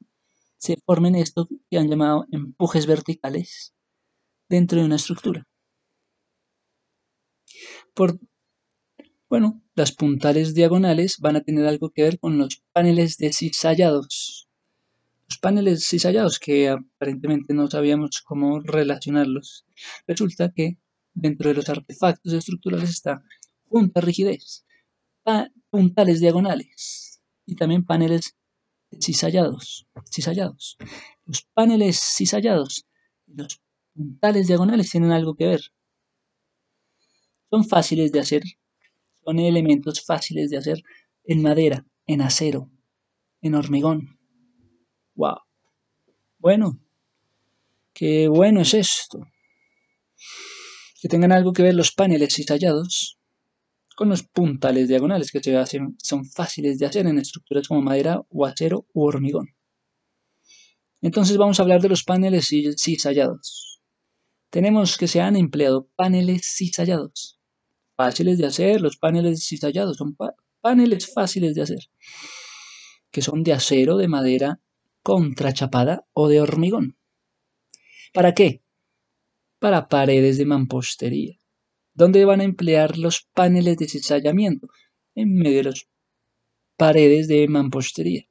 se 0.59 0.77
formen 0.85 1.15
esto 1.15 1.49
que 1.71 1.79
han 1.79 1.89
llamado 1.89 2.27
empujes 2.31 2.87
verticales 2.87 3.75
dentro 4.49 4.79
de 4.79 4.85
una 4.85 4.97
estructura. 4.97 5.47
Por, 7.95 8.21
bueno, 9.31 9.63
las 9.75 9.93
puntales 9.93 10.55
diagonales 10.55 11.17
van 11.21 11.37
a 11.37 11.43
tener 11.43 11.67
algo 11.67 11.91
que 11.91 12.03
ver 12.03 12.19
con 12.19 12.37
los 12.37 12.63
paneles 12.73 13.17
descisallados 13.17 14.48
los 15.29 15.39
paneles 15.39 15.87
cisallados 15.87 16.39
que 16.39 16.69
aparentemente 16.69 17.53
no 17.55 17.69
sabíamos 17.69 18.23
cómo 18.23 18.61
relacionarlos. 18.61 19.67
Resulta 20.07 20.53
que 20.53 20.79
dentro 21.13 21.49
de 21.49 21.55
los 21.55 21.69
artefactos 21.69 22.33
estructurales 22.33 22.91
está 22.91 23.23
junta 23.67 24.01
rigidez, 24.01 24.65
puntales 25.71 26.21
diagonales 26.21 27.21
y 27.45 27.57
también 27.57 27.85
paneles 27.85 28.37
cisallados, 29.01 29.87
cisallados. 30.11 30.79
Los 31.27 31.43
paneles 31.53 31.99
cisallados 31.99 32.87
y 33.27 33.35
los 33.35 33.61
puntales 33.95 34.47
diagonales 34.47 34.91
tienen 34.91 35.13
algo 35.13 35.35
que 35.35 35.47
ver. 35.47 35.61
son 37.51 37.65
fáciles 37.65 38.13
de 38.13 38.21
hacer, 38.21 38.43
son 39.25 39.39
elementos 39.39 40.05
fáciles 40.05 40.51
de 40.51 40.59
hacer 40.59 40.83
en 41.25 41.43
madera, 41.43 41.87
en 42.07 42.23
acero, 42.23 42.71
en 43.43 43.55
hormigón. 43.55 44.18
¡Wow! 45.19 45.39
Bueno, 46.39 46.79
qué 47.93 48.29
bueno 48.29 48.61
es 48.61 48.73
esto. 48.73 49.19
Que 51.01 51.09
tengan 51.09 51.33
algo 51.33 51.53
que 51.53 51.65
ver 51.65 51.75
los 51.75 51.91
paneles 51.91 52.35
cisallados 52.35 53.19
con 53.97 54.09
los 54.09 54.23
puntales 54.23 54.87
diagonales 54.87 55.33
que 55.33 55.43
se 55.43 55.57
hacen, 55.57 55.97
son 56.01 56.25
fáciles 56.25 56.79
de 56.79 56.87
hacer 56.87 57.05
en 57.09 57.19
estructuras 57.19 57.67
como 57.67 57.83
madera 57.83 58.23
o 58.29 58.47
acero 58.47 58.87
u 58.93 59.07
hormigón. 59.07 59.49
Entonces 61.03 61.37
vamos 61.37 61.59
a 61.59 61.65
hablar 61.65 61.83
de 61.83 61.89
los 61.89 62.05
paneles 62.05 62.47
cisallados. 62.77 63.81
Tenemos 64.51 64.97
que 64.97 65.09
se 65.09 65.21
han 65.21 65.35
empleado 65.35 65.89
paneles 65.97 66.43
cisallados. 66.45 67.41
Fáciles 67.97 68.39
de 68.39 68.47
hacer, 68.47 68.81
los 68.81 68.97
paneles 68.97 69.45
cisallados 69.45 69.97
son 69.97 70.17
paneles 70.61 71.13
fáciles 71.13 71.57
de 71.57 71.63
hacer. 71.63 71.91
Que 73.11 73.21
son 73.21 73.43
de 73.43 73.53
acero, 73.53 73.97
de 73.97 74.07
madera 74.07 74.61
contrachapada 75.09 75.95
o 76.13 76.29
de 76.29 76.39
hormigón. 76.45 76.87
¿Para 78.13 78.35
qué? 78.35 78.63
Para 79.59 79.89
paredes 79.89 80.37
de 80.37 80.45
mampostería. 80.45 81.35
¿Dónde 81.95 82.27
van 82.27 82.41
a 82.43 82.49
emplear 82.53 82.99
los 82.99 83.27
paneles 83.33 83.79
de 83.79 83.89
cizallamiento? 83.89 84.67
En 85.15 85.29
medio 85.33 85.59
de 85.59 85.69
las 85.71 85.89
paredes 86.77 87.27
de 87.27 87.49
mampostería 87.49 88.25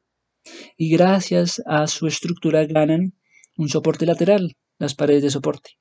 y 0.77 0.91
gracias 0.91 1.63
a 1.65 1.87
su 1.87 2.05
estructura 2.05 2.63
ganan 2.65 3.15
un 3.57 3.69
soporte 3.69 4.05
lateral, 4.05 4.55
las 4.77 4.93
paredes 4.93 5.23
de 5.23 5.31
soporte. 5.31 5.71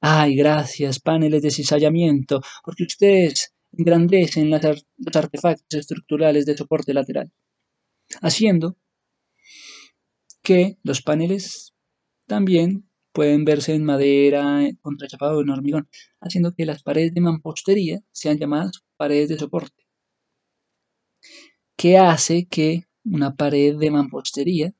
Ay, 0.00 0.36
gracias, 0.36 1.00
paneles 1.00 1.42
de 1.42 1.50
cizallamiento, 1.50 2.42
porque 2.64 2.84
ustedes 2.84 3.52
engrandecen 3.72 4.50
los 4.50 5.16
artefactos 5.16 5.80
estructurales 5.80 6.46
de 6.46 6.56
soporte 6.56 6.94
lateral, 6.94 7.32
haciendo 8.22 8.76
que 10.44 10.78
los 10.84 11.02
paneles 11.02 11.74
también 12.28 12.88
pueden 13.12 13.44
verse 13.44 13.74
en 13.74 13.84
madera, 13.84 14.60
contrachapado 14.80 15.38
o 15.38 15.42
en 15.42 15.50
hormigón, 15.50 15.88
haciendo 16.20 16.54
que 16.54 16.66
las 16.66 16.84
paredes 16.84 17.14
de 17.14 17.20
mampostería 17.20 18.00
sean 18.12 18.38
llamadas 18.38 18.84
paredes 18.96 19.28
de 19.30 19.38
soporte. 19.38 19.84
¿Qué 21.76 21.98
hace 21.98 22.46
que 22.46 22.84
una 23.04 23.34
pared 23.34 23.76
de 23.76 23.90
mampostería, 23.90 24.72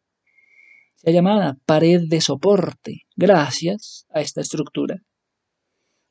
sea 0.96 1.12
llamada 1.12 1.58
pared 1.66 2.02
de 2.06 2.20
soporte, 2.20 3.02
gracias 3.16 4.06
a 4.10 4.20
esta 4.20 4.40
estructura. 4.40 5.02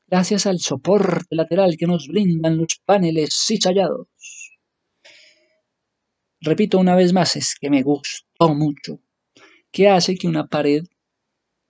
Gracias 0.06 0.46
al 0.46 0.60
soporte 0.60 1.34
lateral 1.34 1.76
que 1.76 1.86
nos 1.86 2.06
brindan 2.06 2.58
los 2.58 2.80
paneles 2.84 3.34
cisallados. 3.46 4.08
Repito 6.40 6.78
una 6.78 6.94
vez 6.94 7.12
más, 7.12 7.36
es 7.36 7.56
que 7.58 7.70
me 7.70 7.82
gustó 7.82 8.54
mucho, 8.54 9.00
que 9.74 9.88
hace 9.88 10.14
que 10.14 10.28
una 10.28 10.46
pared 10.46 10.84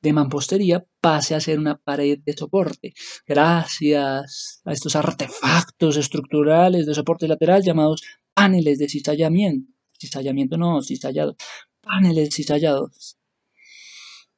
de 0.02 0.12
mampostería 0.12 0.84
pase 1.00 1.34
a 1.34 1.40
ser 1.40 1.58
una 1.58 1.76
pared 1.78 2.18
de 2.26 2.34
soporte, 2.34 2.92
gracias 3.26 4.60
a 4.66 4.72
estos 4.72 4.94
artefactos 4.94 5.96
estructurales 5.96 6.84
de 6.84 6.94
soporte 6.94 7.26
lateral 7.26 7.62
llamados 7.62 8.02
paneles 8.34 8.78
de 8.78 8.90
cizallamiento 8.90 9.72
cizallamiento 9.98 10.58
no, 10.58 10.82
cizallado, 10.82 11.34
paneles 11.80 12.34
cizallados, 12.34 13.16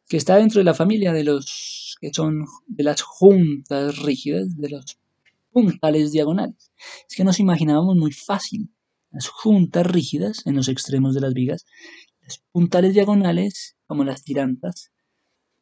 que 0.08 0.16
está 0.16 0.36
dentro 0.36 0.60
de 0.60 0.64
la 0.64 0.74
familia 0.74 1.12
de 1.12 1.24
los 1.24 1.96
que 2.00 2.12
son 2.14 2.44
de 2.68 2.84
las 2.84 3.02
juntas 3.02 3.98
rígidas, 3.98 4.56
de 4.56 4.68
los 4.68 4.98
puntales 5.50 6.12
diagonales. 6.12 6.70
Es 7.08 7.16
que 7.16 7.24
nos 7.24 7.40
imaginábamos 7.40 7.96
muy 7.96 8.12
fácil 8.12 8.70
las 9.10 9.28
juntas 9.28 9.86
rígidas 9.86 10.46
en 10.46 10.54
los 10.54 10.68
extremos 10.68 11.14
de 11.14 11.22
las 11.22 11.32
vigas, 11.32 11.64
las 12.26 12.42
puntales 12.52 12.92
diagonales 12.92 13.76
como 13.86 14.04
las 14.04 14.24
tirantas, 14.24 14.92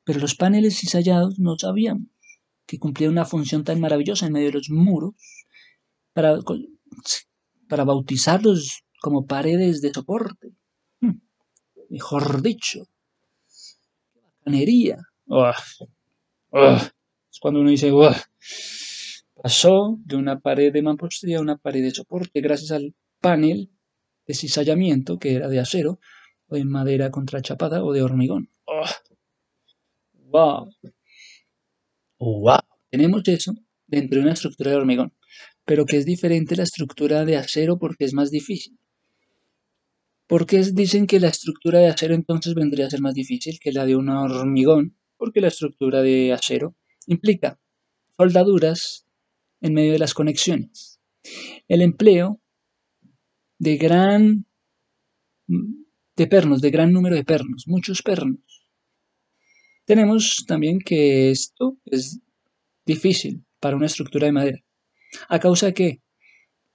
pero 0.02 0.18
los 0.18 0.34
paneles 0.34 0.78
cizallados 0.78 1.38
no 1.38 1.56
sabíamos 1.58 2.08
que 2.66 2.78
cumplían 2.78 3.12
una 3.12 3.26
función 3.26 3.62
tan 3.62 3.78
maravillosa 3.78 4.26
en 4.26 4.32
medio 4.32 4.46
de 4.46 4.54
los 4.54 4.70
muros 4.70 5.14
para, 6.14 6.38
para 7.68 7.84
bautizarlos 7.84 8.84
como 9.02 9.26
paredes 9.26 9.82
de 9.82 9.92
soporte. 9.92 10.52
Hmm. 11.00 11.20
Mejor 11.90 12.40
dicho, 12.40 12.88
bacanería. 14.14 14.96
Es 17.30 17.40
cuando 17.40 17.60
uno 17.60 17.68
dice, 17.68 17.92
pasó 19.42 19.98
de 20.04 20.16
una 20.16 20.40
pared 20.40 20.72
de 20.72 20.82
mampostería 20.82 21.38
a 21.38 21.42
una 21.42 21.58
pared 21.58 21.82
de 21.82 21.90
soporte 21.90 22.40
gracias 22.40 22.70
al 22.70 22.94
panel 23.20 23.70
de 24.26 24.34
cizallamiento 24.34 25.18
que 25.18 25.34
era 25.34 25.48
de 25.48 25.60
acero 25.60 25.98
o 26.54 26.56
de 26.56 26.64
madera 26.64 27.10
contrachapada 27.10 27.82
o 27.82 27.92
de 27.92 28.02
hormigón. 28.02 28.48
¡Wow! 30.30 30.70
¡Wow! 32.18 32.58
Tenemos 32.90 33.22
eso 33.26 33.52
dentro 33.86 34.18
de 34.18 34.24
una 34.24 34.32
estructura 34.32 34.70
de 34.70 34.76
hormigón, 34.76 35.12
pero 35.64 35.84
que 35.84 35.96
es 35.96 36.06
diferente 36.06 36.56
la 36.56 36.62
estructura 36.62 37.24
de 37.24 37.36
acero 37.36 37.78
porque 37.78 38.04
es 38.04 38.14
más 38.14 38.30
difícil. 38.30 38.78
¿Por 40.26 40.46
qué 40.46 40.62
dicen 40.72 41.06
que 41.06 41.20
la 41.20 41.28
estructura 41.28 41.80
de 41.80 41.88
acero 41.88 42.14
entonces 42.14 42.54
vendría 42.54 42.86
a 42.86 42.90
ser 42.90 43.00
más 43.00 43.14
difícil 43.14 43.58
que 43.60 43.72
la 43.72 43.84
de 43.84 43.96
un 43.96 44.08
hormigón? 44.08 44.96
Porque 45.16 45.40
la 45.40 45.48
estructura 45.48 46.02
de 46.02 46.32
acero 46.32 46.74
implica 47.06 47.60
soldaduras 48.16 49.06
en 49.60 49.74
medio 49.74 49.92
de 49.92 49.98
las 49.98 50.14
conexiones. 50.14 51.00
El 51.68 51.82
empleo 51.82 52.40
de 53.58 53.76
gran 53.76 54.46
de 56.16 56.26
pernos, 56.26 56.60
de 56.60 56.70
gran 56.70 56.92
número 56.92 57.16
de 57.16 57.24
pernos, 57.24 57.64
muchos 57.66 58.02
pernos. 58.02 58.66
Tenemos 59.84 60.44
también 60.46 60.78
que 60.78 61.30
esto 61.30 61.76
es 61.84 62.20
difícil 62.86 63.44
para 63.60 63.76
una 63.76 63.86
estructura 63.86 64.26
de 64.26 64.32
madera. 64.32 64.64
¿A 65.28 65.38
causa 65.38 65.72
qué? 65.72 66.00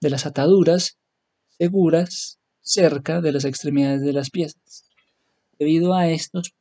De 0.01 0.09
las 0.09 0.25
ataduras 0.25 0.97
seguras 1.57 2.39
cerca 2.61 3.21
de 3.21 3.31
las 3.31 3.45
extremidades 3.45 4.01
de 4.01 4.13
las 4.13 4.29
piezas. 4.29 4.89
Debido 5.57 5.93
a 5.93 6.09
estos 6.09 6.53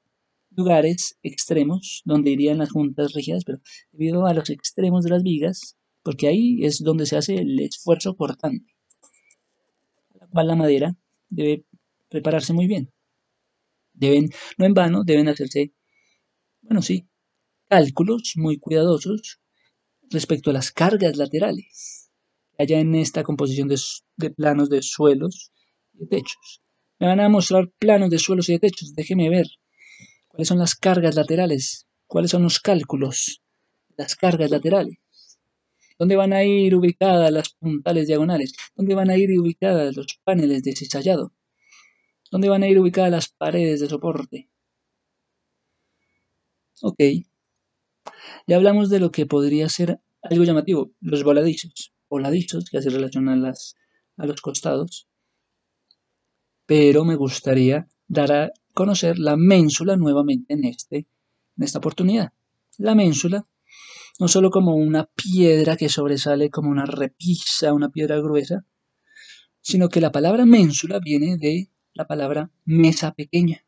lugares 0.57 1.19
extremos, 1.23 2.03
donde 2.05 2.31
irían 2.31 2.59
las 2.59 2.71
juntas 2.71 3.12
rígidas, 3.12 3.45
pero 3.45 3.61
debido 3.93 4.27
a 4.27 4.35
los 4.35 4.51
extremos 4.51 5.05
de 5.05 5.11
las 5.11 5.23
vigas, 5.23 5.77
porque 6.03 6.29
ahí 6.29 6.64
es 6.64 6.83
donde 6.83 7.07
se 7.07 7.17
hace 7.17 7.37
el 7.37 7.61
esfuerzo 7.61 8.17
cortante, 8.17 8.75
la 10.33 10.57
madera 10.57 10.97
debe 11.29 11.64
prepararse 12.09 12.53
muy 12.53 12.66
bien. 12.66 12.90
Deben, 14.03 14.31
no 14.59 14.64
en 14.66 14.75
vano, 14.75 15.05
deben 15.05 15.29
hacerse, 15.29 15.73
bueno, 16.62 16.83
sí, 16.83 17.09
cálculos 17.68 18.35
muy 18.37 18.59
cuidadosos 18.59 19.40
respecto 20.11 20.51
a 20.51 20.55
las 20.55 20.73
cargas 20.73 21.16
laterales 21.16 22.11
que 22.53 22.62
haya 22.64 22.81
en 22.81 22.94
esta 22.97 23.25
composición 23.25 23.68
de, 23.68 23.79
de 24.16 24.31
planos 24.31 24.71
de 24.71 24.83
suelos 24.83 25.53
de 25.94 26.07
techos. 26.09 26.62
Me 27.01 27.09
van 27.09 27.21
a 27.21 27.29
mostrar 27.31 27.71
planos 27.79 28.11
de 28.11 28.18
suelos 28.21 28.49
y 28.49 28.55
de 28.55 28.61
techos. 28.61 28.94
Déjeme 28.94 29.31
ver 29.31 29.47
cuáles 30.29 30.49
son 30.49 30.59
las 30.59 30.75
cargas 30.77 31.14
laterales, 31.16 31.87
cuáles 32.07 32.31
son 32.33 32.42
los 32.44 32.61
cálculos 32.61 33.42
de 33.90 33.97
las 34.05 34.16
cargas 34.16 34.51
laterales. 34.51 34.99
¿Dónde 35.99 36.16
van 36.16 36.33
a 36.33 36.44
ir 36.44 36.75
ubicadas 36.75 37.31
las 37.33 37.51
puntales 37.51 38.07
diagonales? 38.09 38.55
¿Dónde 38.77 38.94
van 38.94 39.11
a 39.11 39.16
ir 39.18 39.38
ubicadas 39.38 39.97
los 39.97 40.21
paneles 40.25 40.62
de 40.64 40.75
cizallado? 40.75 41.33
¿Dónde 42.31 42.49
van 42.49 42.62
a 42.62 42.69
ir 42.69 42.79
ubicadas 42.79 43.11
las 43.11 43.29
paredes 43.29 43.81
de 43.81 43.88
soporte? 43.88 44.51
Ok. 46.83 46.99
Ya 48.47 48.57
hablamos 48.57 48.91
de 48.91 49.01
lo 49.01 49.11
que 49.11 49.27
podría 49.27 49.69
ser 49.69 50.01
algo 50.23 50.45
llamativo, 50.45 50.93
los 51.01 51.25
voladizos. 51.25 51.93
Voladizos 52.09 52.71
que 52.71 52.79
a, 52.79 53.37
las, 53.37 53.77
a 54.17 54.27
los 54.27 54.41
costados 54.41 55.09
pero 56.69 57.03
me 57.03 57.17
gustaría 57.17 57.88
dar 58.09 58.31
a 58.31 58.53
conocer 58.75 59.19
la 59.19 59.38
ménsula 59.38 59.97
nuevamente 59.97 60.53
en, 60.53 60.64
este, 60.64 61.09
en 61.57 61.64
esta 61.64 61.79
oportunidad. 61.79 62.35
La 62.77 62.95
ménsula, 62.95 63.49
no 64.21 64.29
solo 64.29 64.51
como 64.51 64.77
una 64.77 65.07
piedra 65.07 65.79
que 65.79 65.88
sobresale 65.88 66.51
como 66.51 66.69
una 66.69 66.85
repisa, 66.85 67.73
una 67.73 67.88
piedra 67.88 68.19
gruesa, 68.19 68.67
sino 69.62 69.88
que 69.88 70.03
la 70.03 70.12
palabra 70.12 70.45
ménsula 70.45 71.01
viene 71.03 71.38
de 71.38 71.71
la 71.99 72.07
palabra 72.07 72.51
mesa 72.65 73.13
pequeña. 73.13 73.67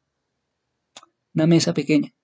Una 1.34 1.48
mesa 1.48 1.74
pequeña 1.74 2.14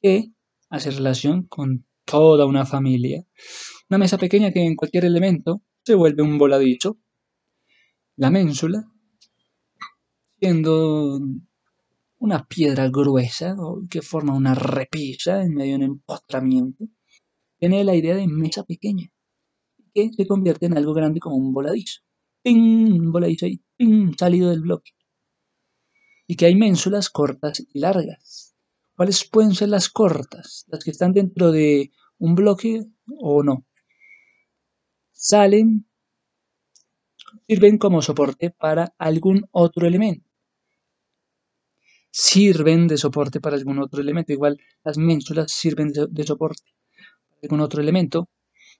que 0.00 0.32
hace 0.70 0.90
relación 0.90 1.42
con 1.44 1.86
toda 2.06 2.46
una 2.46 2.64
familia. 2.64 3.26
Una 3.90 3.98
mesa 3.98 4.16
pequeña 4.16 4.50
que 4.50 4.64
en 4.64 4.74
cualquier 4.74 5.04
elemento 5.04 5.62
se 5.84 5.94
vuelve 5.94 6.22
un 6.22 6.38
voladizo. 6.38 6.98
La 8.16 8.30
ménsula 8.30 8.90
siendo 10.38 11.20
una 12.18 12.46
piedra 12.46 12.88
gruesa 12.88 13.54
que 13.90 14.00
forma 14.00 14.34
una 14.34 14.54
repisa 14.54 15.42
en 15.42 15.54
medio 15.54 15.72
de 15.72 15.84
un 15.84 15.90
empotramiento. 15.92 16.86
tiene 17.58 17.84
la 17.84 17.94
idea 17.94 18.16
de 18.16 18.26
mesa 18.26 18.64
pequeña, 18.64 19.08
que 19.94 20.10
se 20.12 20.26
convierte 20.26 20.66
en 20.66 20.76
algo 20.76 20.94
grande 20.94 21.20
como 21.20 21.36
un 21.36 21.52
voladizo. 21.52 22.00
¡Ping! 22.42 23.00
Un 23.00 23.12
voladizo 23.12 23.46
ahí, 23.46 23.60
¡ping! 23.76 24.14
salido 24.18 24.50
del 24.50 24.60
bloque. 24.60 24.92
Y 26.26 26.36
que 26.36 26.46
hay 26.46 26.56
ménsulas 26.56 27.10
cortas 27.10 27.60
y 27.60 27.78
largas. 27.78 28.54
¿Cuáles 28.96 29.28
pueden 29.28 29.54
ser 29.54 29.68
las 29.68 29.88
cortas? 29.88 30.64
Las 30.68 30.84
que 30.84 30.90
están 30.90 31.12
dentro 31.12 31.50
de 31.52 31.92
un 32.18 32.34
bloque 32.34 32.84
o 33.18 33.42
no. 33.42 33.66
Salen, 35.12 35.86
sirven 37.46 37.78
como 37.78 38.02
soporte 38.02 38.50
para 38.50 38.94
algún 38.98 39.48
otro 39.52 39.86
elemento. 39.86 40.28
Sirven 42.10 42.86
de 42.88 42.98
soporte 42.98 43.40
para 43.40 43.56
algún 43.56 43.78
otro 43.78 44.00
elemento. 44.00 44.32
Igual 44.32 44.58
las 44.84 44.98
ménsulas 44.98 45.52
sirven 45.52 45.92
de 45.92 46.24
soporte 46.24 46.62
para 47.28 47.40
algún 47.42 47.60
otro 47.60 47.80
elemento. 47.80 48.28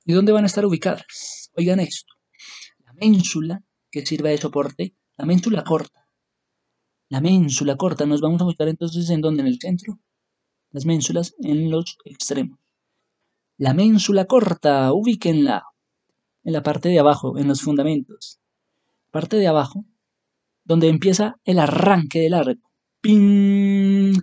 ¿Y 0.05 0.12
dónde 0.12 0.33
van 0.33 0.44
a 0.44 0.48
estar 0.48 0.66
ubicadas? 0.66 1.51
Oigan 1.57 1.81
esto. 1.81 2.12
La 3.03 3.09
ménsula 3.09 3.65
que 3.91 4.07
sirva 4.07 4.31
de 4.31 4.38
soporte, 4.38 4.95
la 5.19 5.27
ménsula 5.27 5.65
corta. 5.65 6.07
La 7.09 7.21
ménsula 7.21 7.75
corta, 7.77 8.07
nos 8.07 8.21
vamos 8.21 8.41
a 8.41 8.45
ubicar 8.45 8.69
entonces 8.69 9.11
en 9.11 9.21
donde, 9.21 9.43
en 9.43 9.49
el 9.49 9.59
centro. 9.59 9.99
Las 10.71 10.87
ménsulas 10.87 11.35
en 11.41 11.69
los 11.69 11.99
extremos. 12.05 12.61
La 13.57 13.75
ménsula 13.75 14.27
corta, 14.27 14.93
ubíquenla 14.93 15.65
en 16.45 16.53
la 16.53 16.62
parte 16.62 16.91
de 16.91 17.01
abajo, 17.01 17.37
en 17.38 17.49
los 17.49 17.61
fundamentos. 17.61 18.38
Parte 19.11 19.37
de 19.37 19.49
abajo, 19.49 19.85
donde 20.62 20.88
empieza 20.88 21.41
el 21.43 21.59
arranque 21.59 22.21
del 22.21 22.35
arco. 22.35 22.71
¡Ping! 23.01 24.15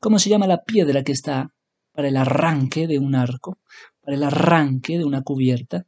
¿Cómo 0.00 0.18
se 0.18 0.30
llama 0.30 0.46
la 0.46 0.64
piedra 0.64 1.04
que 1.04 1.12
está 1.12 1.52
para 1.92 2.08
el 2.08 2.16
arranque 2.16 2.86
de 2.86 2.98
un 2.98 3.14
arco? 3.14 3.58
Para 4.00 4.16
el 4.16 4.22
arranque 4.22 4.96
de 4.96 5.04
una 5.04 5.20
cubierta. 5.20 5.86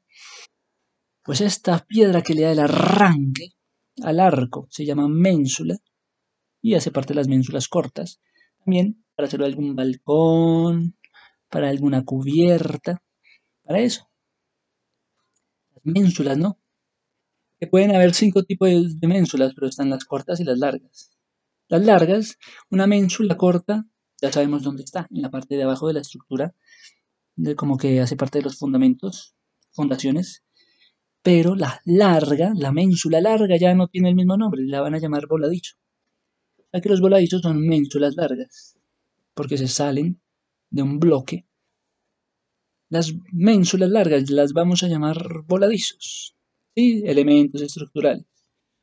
Pues 1.28 1.42
esta 1.42 1.84
piedra 1.84 2.22
que 2.22 2.32
le 2.32 2.40
da 2.40 2.52
el 2.52 2.58
arranque 2.58 3.50
al 4.02 4.18
arco 4.18 4.66
se 4.70 4.86
llama 4.86 5.08
ménsula 5.08 5.76
y 6.62 6.72
hace 6.72 6.90
parte 6.90 7.08
de 7.08 7.16
las 7.16 7.28
ménsulas 7.28 7.68
cortas. 7.68 8.22
También 8.64 9.04
para 9.14 9.28
hacer 9.28 9.42
algún 9.42 9.76
balcón, 9.76 10.96
para 11.50 11.68
alguna 11.68 12.02
cubierta, 12.02 13.02
para 13.62 13.80
eso. 13.80 14.08
Las 15.74 15.84
ménsulas, 15.84 16.38
¿no? 16.38 16.58
Que 17.60 17.66
pueden 17.66 17.94
haber 17.94 18.14
cinco 18.14 18.44
tipos 18.44 18.98
de 18.98 19.06
ménsulas, 19.06 19.52
pero 19.54 19.66
están 19.66 19.90
las 19.90 20.06
cortas 20.06 20.40
y 20.40 20.44
las 20.44 20.58
largas. 20.58 21.10
Las 21.68 21.84
largas, 21.84 22.38
una 22.70 22.86
ménsula 22.86 23.36
corta, 23.36 23.84
ya 24.22 24.32
sabemos 24.32 24.62
dónde 24.62 24.84
está, 24.84 25.06
en 25.10 25.20
la 25.20 25.30
parte 25.30 25.56
de 25.56 25.64
abajo 25.64 25.88
de 25.88 25.92
la 25.92 26.00
estructura, 26.00 26.54
de 27.36 27.54
como 27.54 27.76
que 27.76 28.00
hace 28.00 28.16
parte 28.16 28.38
de 28.38 28.44
los 28.44 28.56
fundamentos, 28.56 29.36
fundaciones, 29.72 30.42
pero 31.22 31.54
la 31.54 31.80
larga, 31.84 32.52
la 32.54 32.72
ménsula 32.72 33.20
larga 33.20 33.56
ya 33.56 33.74
no 33.74 33.88
tiene 33.88 34.10
el 34.10 34.14
mismo 34.14 34.36
nombre, 34.36 34.62
la 34.64 34.80
van 34.80 34.94
a 34.94 34.98
llamar 34.98 35.26
voladizo. 35.26 35.76
Ya 36.72 36.80
que 36.80 36.88
los 36.88 37.00
voladizos 37.00 37.42
son 37.42 37.66
ménsulas 37.66 38.14
largas, 38.16 38.78
porque 39.34 39.58
se 39.58 39.68
salen 39.68 40.20
de 40.70 40.82
un 40.82 40.98
bloque. 40.98 41.46
Las 42.90 43.14
ménsulas 43.32 43.90
largas 43.90 44.30
las 44.30 44.52
vamos 44.52 44.82
a 44.82 44.88
llamar 44.88 45.44
voladizos, 45.46 46.36
¿sí? 46.74 47.02
elementos 47.04 47.60
estructurales. 47.60 48.24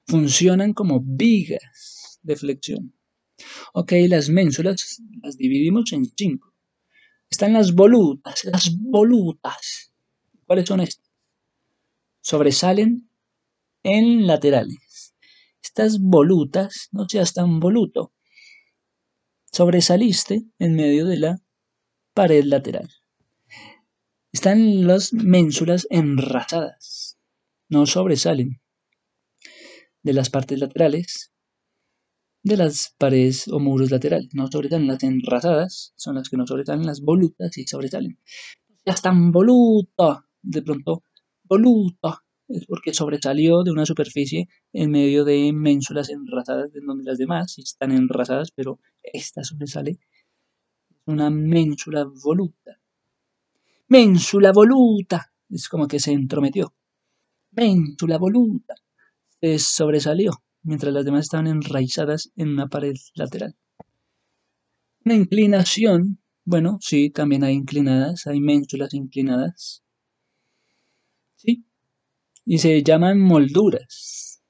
Funcionan 0.08 0.74
como 0.74 1.02
vigas 1.04 2.20
de 2.22 2.36
flexión. 2.36 2.94
Ok, 3.74 3.94
las 4.08 4.30
ménsulas 4.30 5.02
las 5.22 5.38
dividimos 5.38 5.92
en 5.94 6.06
cinco. 6.06 6.54
Están 7.30 7.54
las 7.54 7.74
volutas, 7.74 8.46
las 8.46 8.78
volutas. 8.78 9.92
¿Cuáles 10.46 10.68
son 10.68 10.82
estas? 10.82 11.05
Sobresalen 12.26 13.08
en 13.84 14.26
laterales. 14.26 15.16
Estas 15.62 16.00
volutas, 16.00 16.90
no 16.92 17.06
seas 17.08 17.34
tan 17.36 17.60
voluto, 17.60 18.14
sobresaliste 19.52 20.44
en 20.58 20.76
medio 20.76 21.06
de 21.06 21.18
la 21.18 21.42
pared 22.16 22.44
lateral. 22.44 22.90
Están 24.34 24.88
las 24.88 25.14
ménsulas 25.14 25.86
enrasadas, 25.92 27.20
no 27.70 27.86
sobresalen 27.86 28.60
de 30.02 30.14
las 30.14 30.32
partes 30.32 30.58
laterales, 30.60 31.32
de 32.42 32.58
las 32.58 32.96
paredes 32.98 33.48
o 33.50 33.60
muros 33.60 33.92
laterales, 33.92 34.30
no 34.34 34.48
sobresalen 34.48 34.88
las 34.88 35.04
enrasadas, 35.04 35.94
son 35.96 36.16
las 36.16 36.30
que 36.30 36.38
no 36.38 36.48
sobresalen, 36.48 36.88
las 36.88 37.02
volutas 37.02 37.56
y 37.60 37.68
sobresalen. 37.68 38.20
Ya 38.84 38.94
están 38.94 39.32
voluto, 39.32 40.26
de 40.42 40.64
pronto 40.64 41.04
voluta 41.48 42.26
es 42.48 42.66
porque 42.68 42.94
sobresalió 42.94 43.64
de 43.64 43.72
una 43.72 43.86
superficie 43.86 44.48
en 44.72 44.92
medio 44.92 45.26
de 45.26 45.52
ménsulas 45.52 46.10
enrasadas, 46.10 46.76
en 46.76 46.86
donde 46.86 47.04
las 47.04 47.18
demás 47.18 47.58
están 47.58 47.92
enrasadas, 47.92 48.52
pero 48.52 48.80
esta 49.02 49.44
sobresale. 49.44 50.00
Es 50.90 50.98
una 51.08 51.30
ménsula 51.30 52.06
voluta. 52.24 52.80
Ménsula 53.88 54.52
voluta. 54.52 55.32
Es 55.50 55.68
como 55.70 55.88
que 55.88 56.00
se 56.00 56.12
entrometió. 56.12 56.74
Ménsula 57.52 58.18
voluta. 58.18 58.76
Se 59.42 59.58
sobresalió, 59.58 60.32
mientras 60.64 60.94
las 60.94 61.06
demás 61.06 61.26
estaban 61.26 61.48
enraizadas 61.48 62.32
en 62.36 62.50
una 62.50 62.68
pared 62.68 62.96
lateral. 63.16 63.56
Una 65.04 65.16
inclinación. 65.16 66.20
Bueno, 66.44 66.78
sí, 66.80 67.10
también 67.10 67.44
hay 67.44 67.56
inclinadas, 67.56 68.28
hay 68.28 68.40
ménsulas 68.40 68.94
inclinadas 68.94 69.85
y 72.46 72.58
se 72.60 72.84
llaman 72.84 73.20
molduras. 73.20 74.42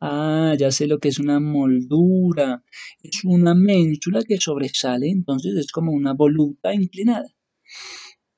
Ah, 0.00 0.54
ya 0.58 0.70
sé 0.70 0.86
lo 0.86 0.98
que 0.98 1.08
es 1.08 1.18
una 1.18 1.40
moldura. 1.40 2.64
Es 3.02 3.22
una 3.24 3.54
ménsula 3.54 4.22
que 4.22 4.38
sobresale, 4.38 5.10
entonces 5.10 5.56
es 5.56 5.72
como 5.72 5.92
una 5.92 6.14
voluta 6.14 6.72
inclinada. 6.74 7.28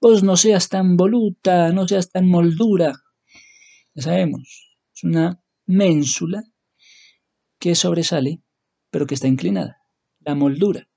Pues 0.00 0.22
no 0.22 0.36
seas 0.36 0.68
tan 0.68 0.96
voluta, 0.96 1.72
no 1.72 1.86
seas 1.86 2.10
tan 2.10 2.26
moldura. 2.26 2.92
Ya 3.94 4.02
sabemos, 4.02 4.42
es 4.94 5.04
una 5.04 5.40
ménsula 5.66 6.42
que 7.60 7.74
sobresale, 7.76 8.42
pero 8.90 9.06
que 9.06 9.14
está 9.14 9.28
inclinada. 9.28 9.78
La 10.20 10.34
moldura. 10.34 10.88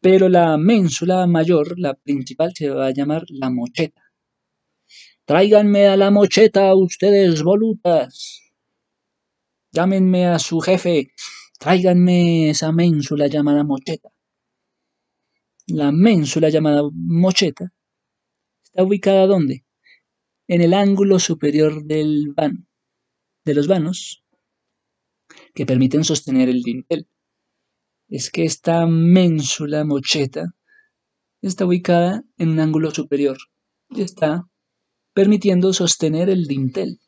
Pero 0.00 0.28
la 0.28 0.56
ménsula 0.58 1.26
mayor, 1.26 1.78
la 1.78 1.94
principal, 1.94 2.52
se 2.54 2.70
va 2.70 2.86
a 2.86 2.92
llamar 2.92 3.24
la 3.28 3.50
mocheta. 3.50 4.05
Tráiganme 5.26 5.88
a 5.88 5.96
la 5.96 6.12
mocheta 6.12 6.72
ustedes 6.76 7.42
volutas. 7.42 8.42
Llámenme 9.72 10.28
a 10.28 10.38
su 10.38 10.60
jefe. 10.60 11.10
Tráiganme 11.58 12.50
esa 12.50 12.70
ménsula 12.70 13.26
llamada 13.26 13.64
mocheta. 13.64 14.08
La 15.66 15.90
ménsula 15.90 16.48
llamada 16.48 16.82
mocheta 16.92 17.72
está 18.62 18.84
ubicada 18.84 19.26
¿dónde? 19.26 19.64
En 20.46 20.62
el 20.62 20.72
ángulo 20.72 21.18
superior 21.18 21.82
del 21.82 22.32
vano, 22.32 22.64
de 23.44 23.54
los 23.54 23.66
vanos 23.66 24.22
que 25.54 25.66
permiten 25.66 26.04
sostener 26.04 26.48
el 26.48 26.62
dintel. 26.62 27.08
Es 28.08 28.30
que 28.30 28.44
esta 28.44 28.86
ménsula 28.86 29.84
mocheta 29.84 30.54
está 31.42 31.66
ubicada 31.66 32.22
en 32.38 32.50
un 32.50 32.60
ángulo 32.60 32.92
superior 32.92 33.38
y 33.90 34.02
está 34.02 34.48
permitiendo 35.16 35.72
sostener 35.72 36.28
el 36.28 36.46
dintel. 36.46 37.00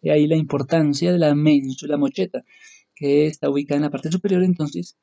Y 0.00 0.08
ahí 0.08 0.26
la 0.26 0.36
importancia 0.36 1.12
de 1.12 1.18
la 1.18 1.34
ménsula 1.34 1.98
mocheta, 1.98 2.44
que 2.94 3.26
está 3.26 3.50
ubicada 3.50 3.76
en 3.76 3.82
la 3.82 3.90
parte 3.90 4.10
superior, 4.10 4.42
entonces 4.42 4.96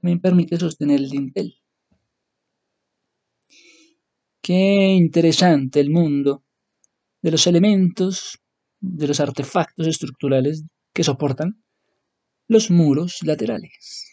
también 0.00 0.22
permite 0.22 0.56
sostener 0.56 1.00
el 1.00 1.10
dintel. 1.10 1.58
Qué 4.40 4.94
interesante 4.94 5.80
el 5.80 5.90
mundo 5.90 6.44
de 7.20 7.32
los 7.32 7.46
elementos, 7.46 8.38
de 8.80 9.08
los 9.08 9.20
artefactos 9.20 9.86
estructurales 9.86 10.64
que 10.94 11.04
soportan 11.04 11.62
los 12.46 12.70
muros 12.70 13.18
laterales, 13.22 14.06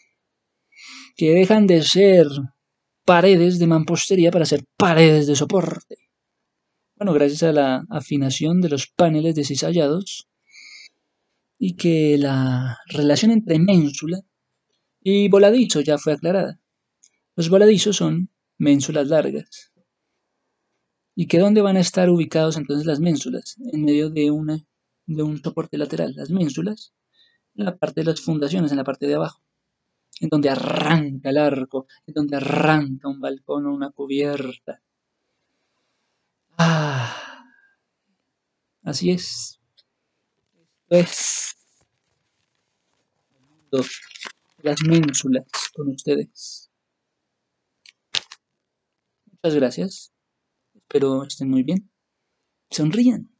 que 1.15 1.31
dejan 1.31 1.65
de 1.65 1.81
ser 1.81 2.27
paredes 3.05 3.57
de 3.57 3.67
mampostería 3.67 4.31
para 4.31 4.43
ser 4.43 4.65
paredes 4.75 5.27
de 5.27 5.37
soporte. 5.37 6.04
Bueno, 7.05 7.19
gracias 7.19 7.43
a 7.43 7.51
la 7.51 7.85
afinación 7.91 8.61
de 8.61 8.69
los 8.69 8.87
paneles 8.87 9.35
de 9.35 9.43
cisallados 9.43 10.27
y 11.59 11.75
que 11.75 12.17
la 12.17 12.79
relación 12.87 13.29
entre 13.29 13.59
ménsula 13.59 14.21
y 15.01 15.29
voladizo 15.29 15.81
ya 15.81 15.99
fue 15.99 16.13
aclarada. 16.13 16.59
Los 17.35 17.49
voladizos 17.49 17.97
son 17.97 18.31
ménsulas 18.57 19.07
largas. 19.07 19.71
¿Y 21.13 21.27
que 21.27 21.37
dónde 21.37 21.61
van 21.61 21.77
a 21.77 21.81
estar 21.81 22.09
ubicados 22.09 22.57
entonces 22.57 22.87
las 22.87 22.99
ménsulas? 22.99 23.55
En 23.71 23.85
medio 23.85 24.09
de, 24.09 24.31
una, 24.31 24.65
de 25.05 25.21
un 25.21 25.39
soporte 25.43 25.77
lateral. 25.77 26.15
Las 26.15 26.31
ménsulas 26.31 26.95
en 27.53 27.65
la 27.65 27.77
parte 27.77 28.01
de 28.01 28.05
las 28.05 28.19
fundaciones, 28.19 28.71
en 28.71 28.77
la 28.77 28.83
parte 28.83 29.05
de 29.05 29.13
abajo. 29.13 29.43
en 30.21 30.29
donde 30.29 30.49
arranca 30.49 31.29
el 31.29 31.37
arco, 31.37 31.85
en 32.07 32.15
donde 32.15 32.37
arranca 32.37 33.07
un 33.07 33.19
balcón 33.19 33.67
o 33.67 33.75
una 33.75 33.91
cubierta. 33.91 34.81
Ah, 36.57 37.45
así 38.83 39.11
es. 39.11 39.59
Esto 40.89 41.55
es 43.71 44.01
las 44.59 44.81
ménsulas 44.83 45.45
con 45.75 45.89
ustedes. 45.89 46.71
Muchas 49.31 49.55
gracias. 49.55 50.13
Espero 50.73 51.23
estén 51.23 51.49
muy 51.49 51.63
bien. 51.63 51.89
Sonrían. 52.71 53.34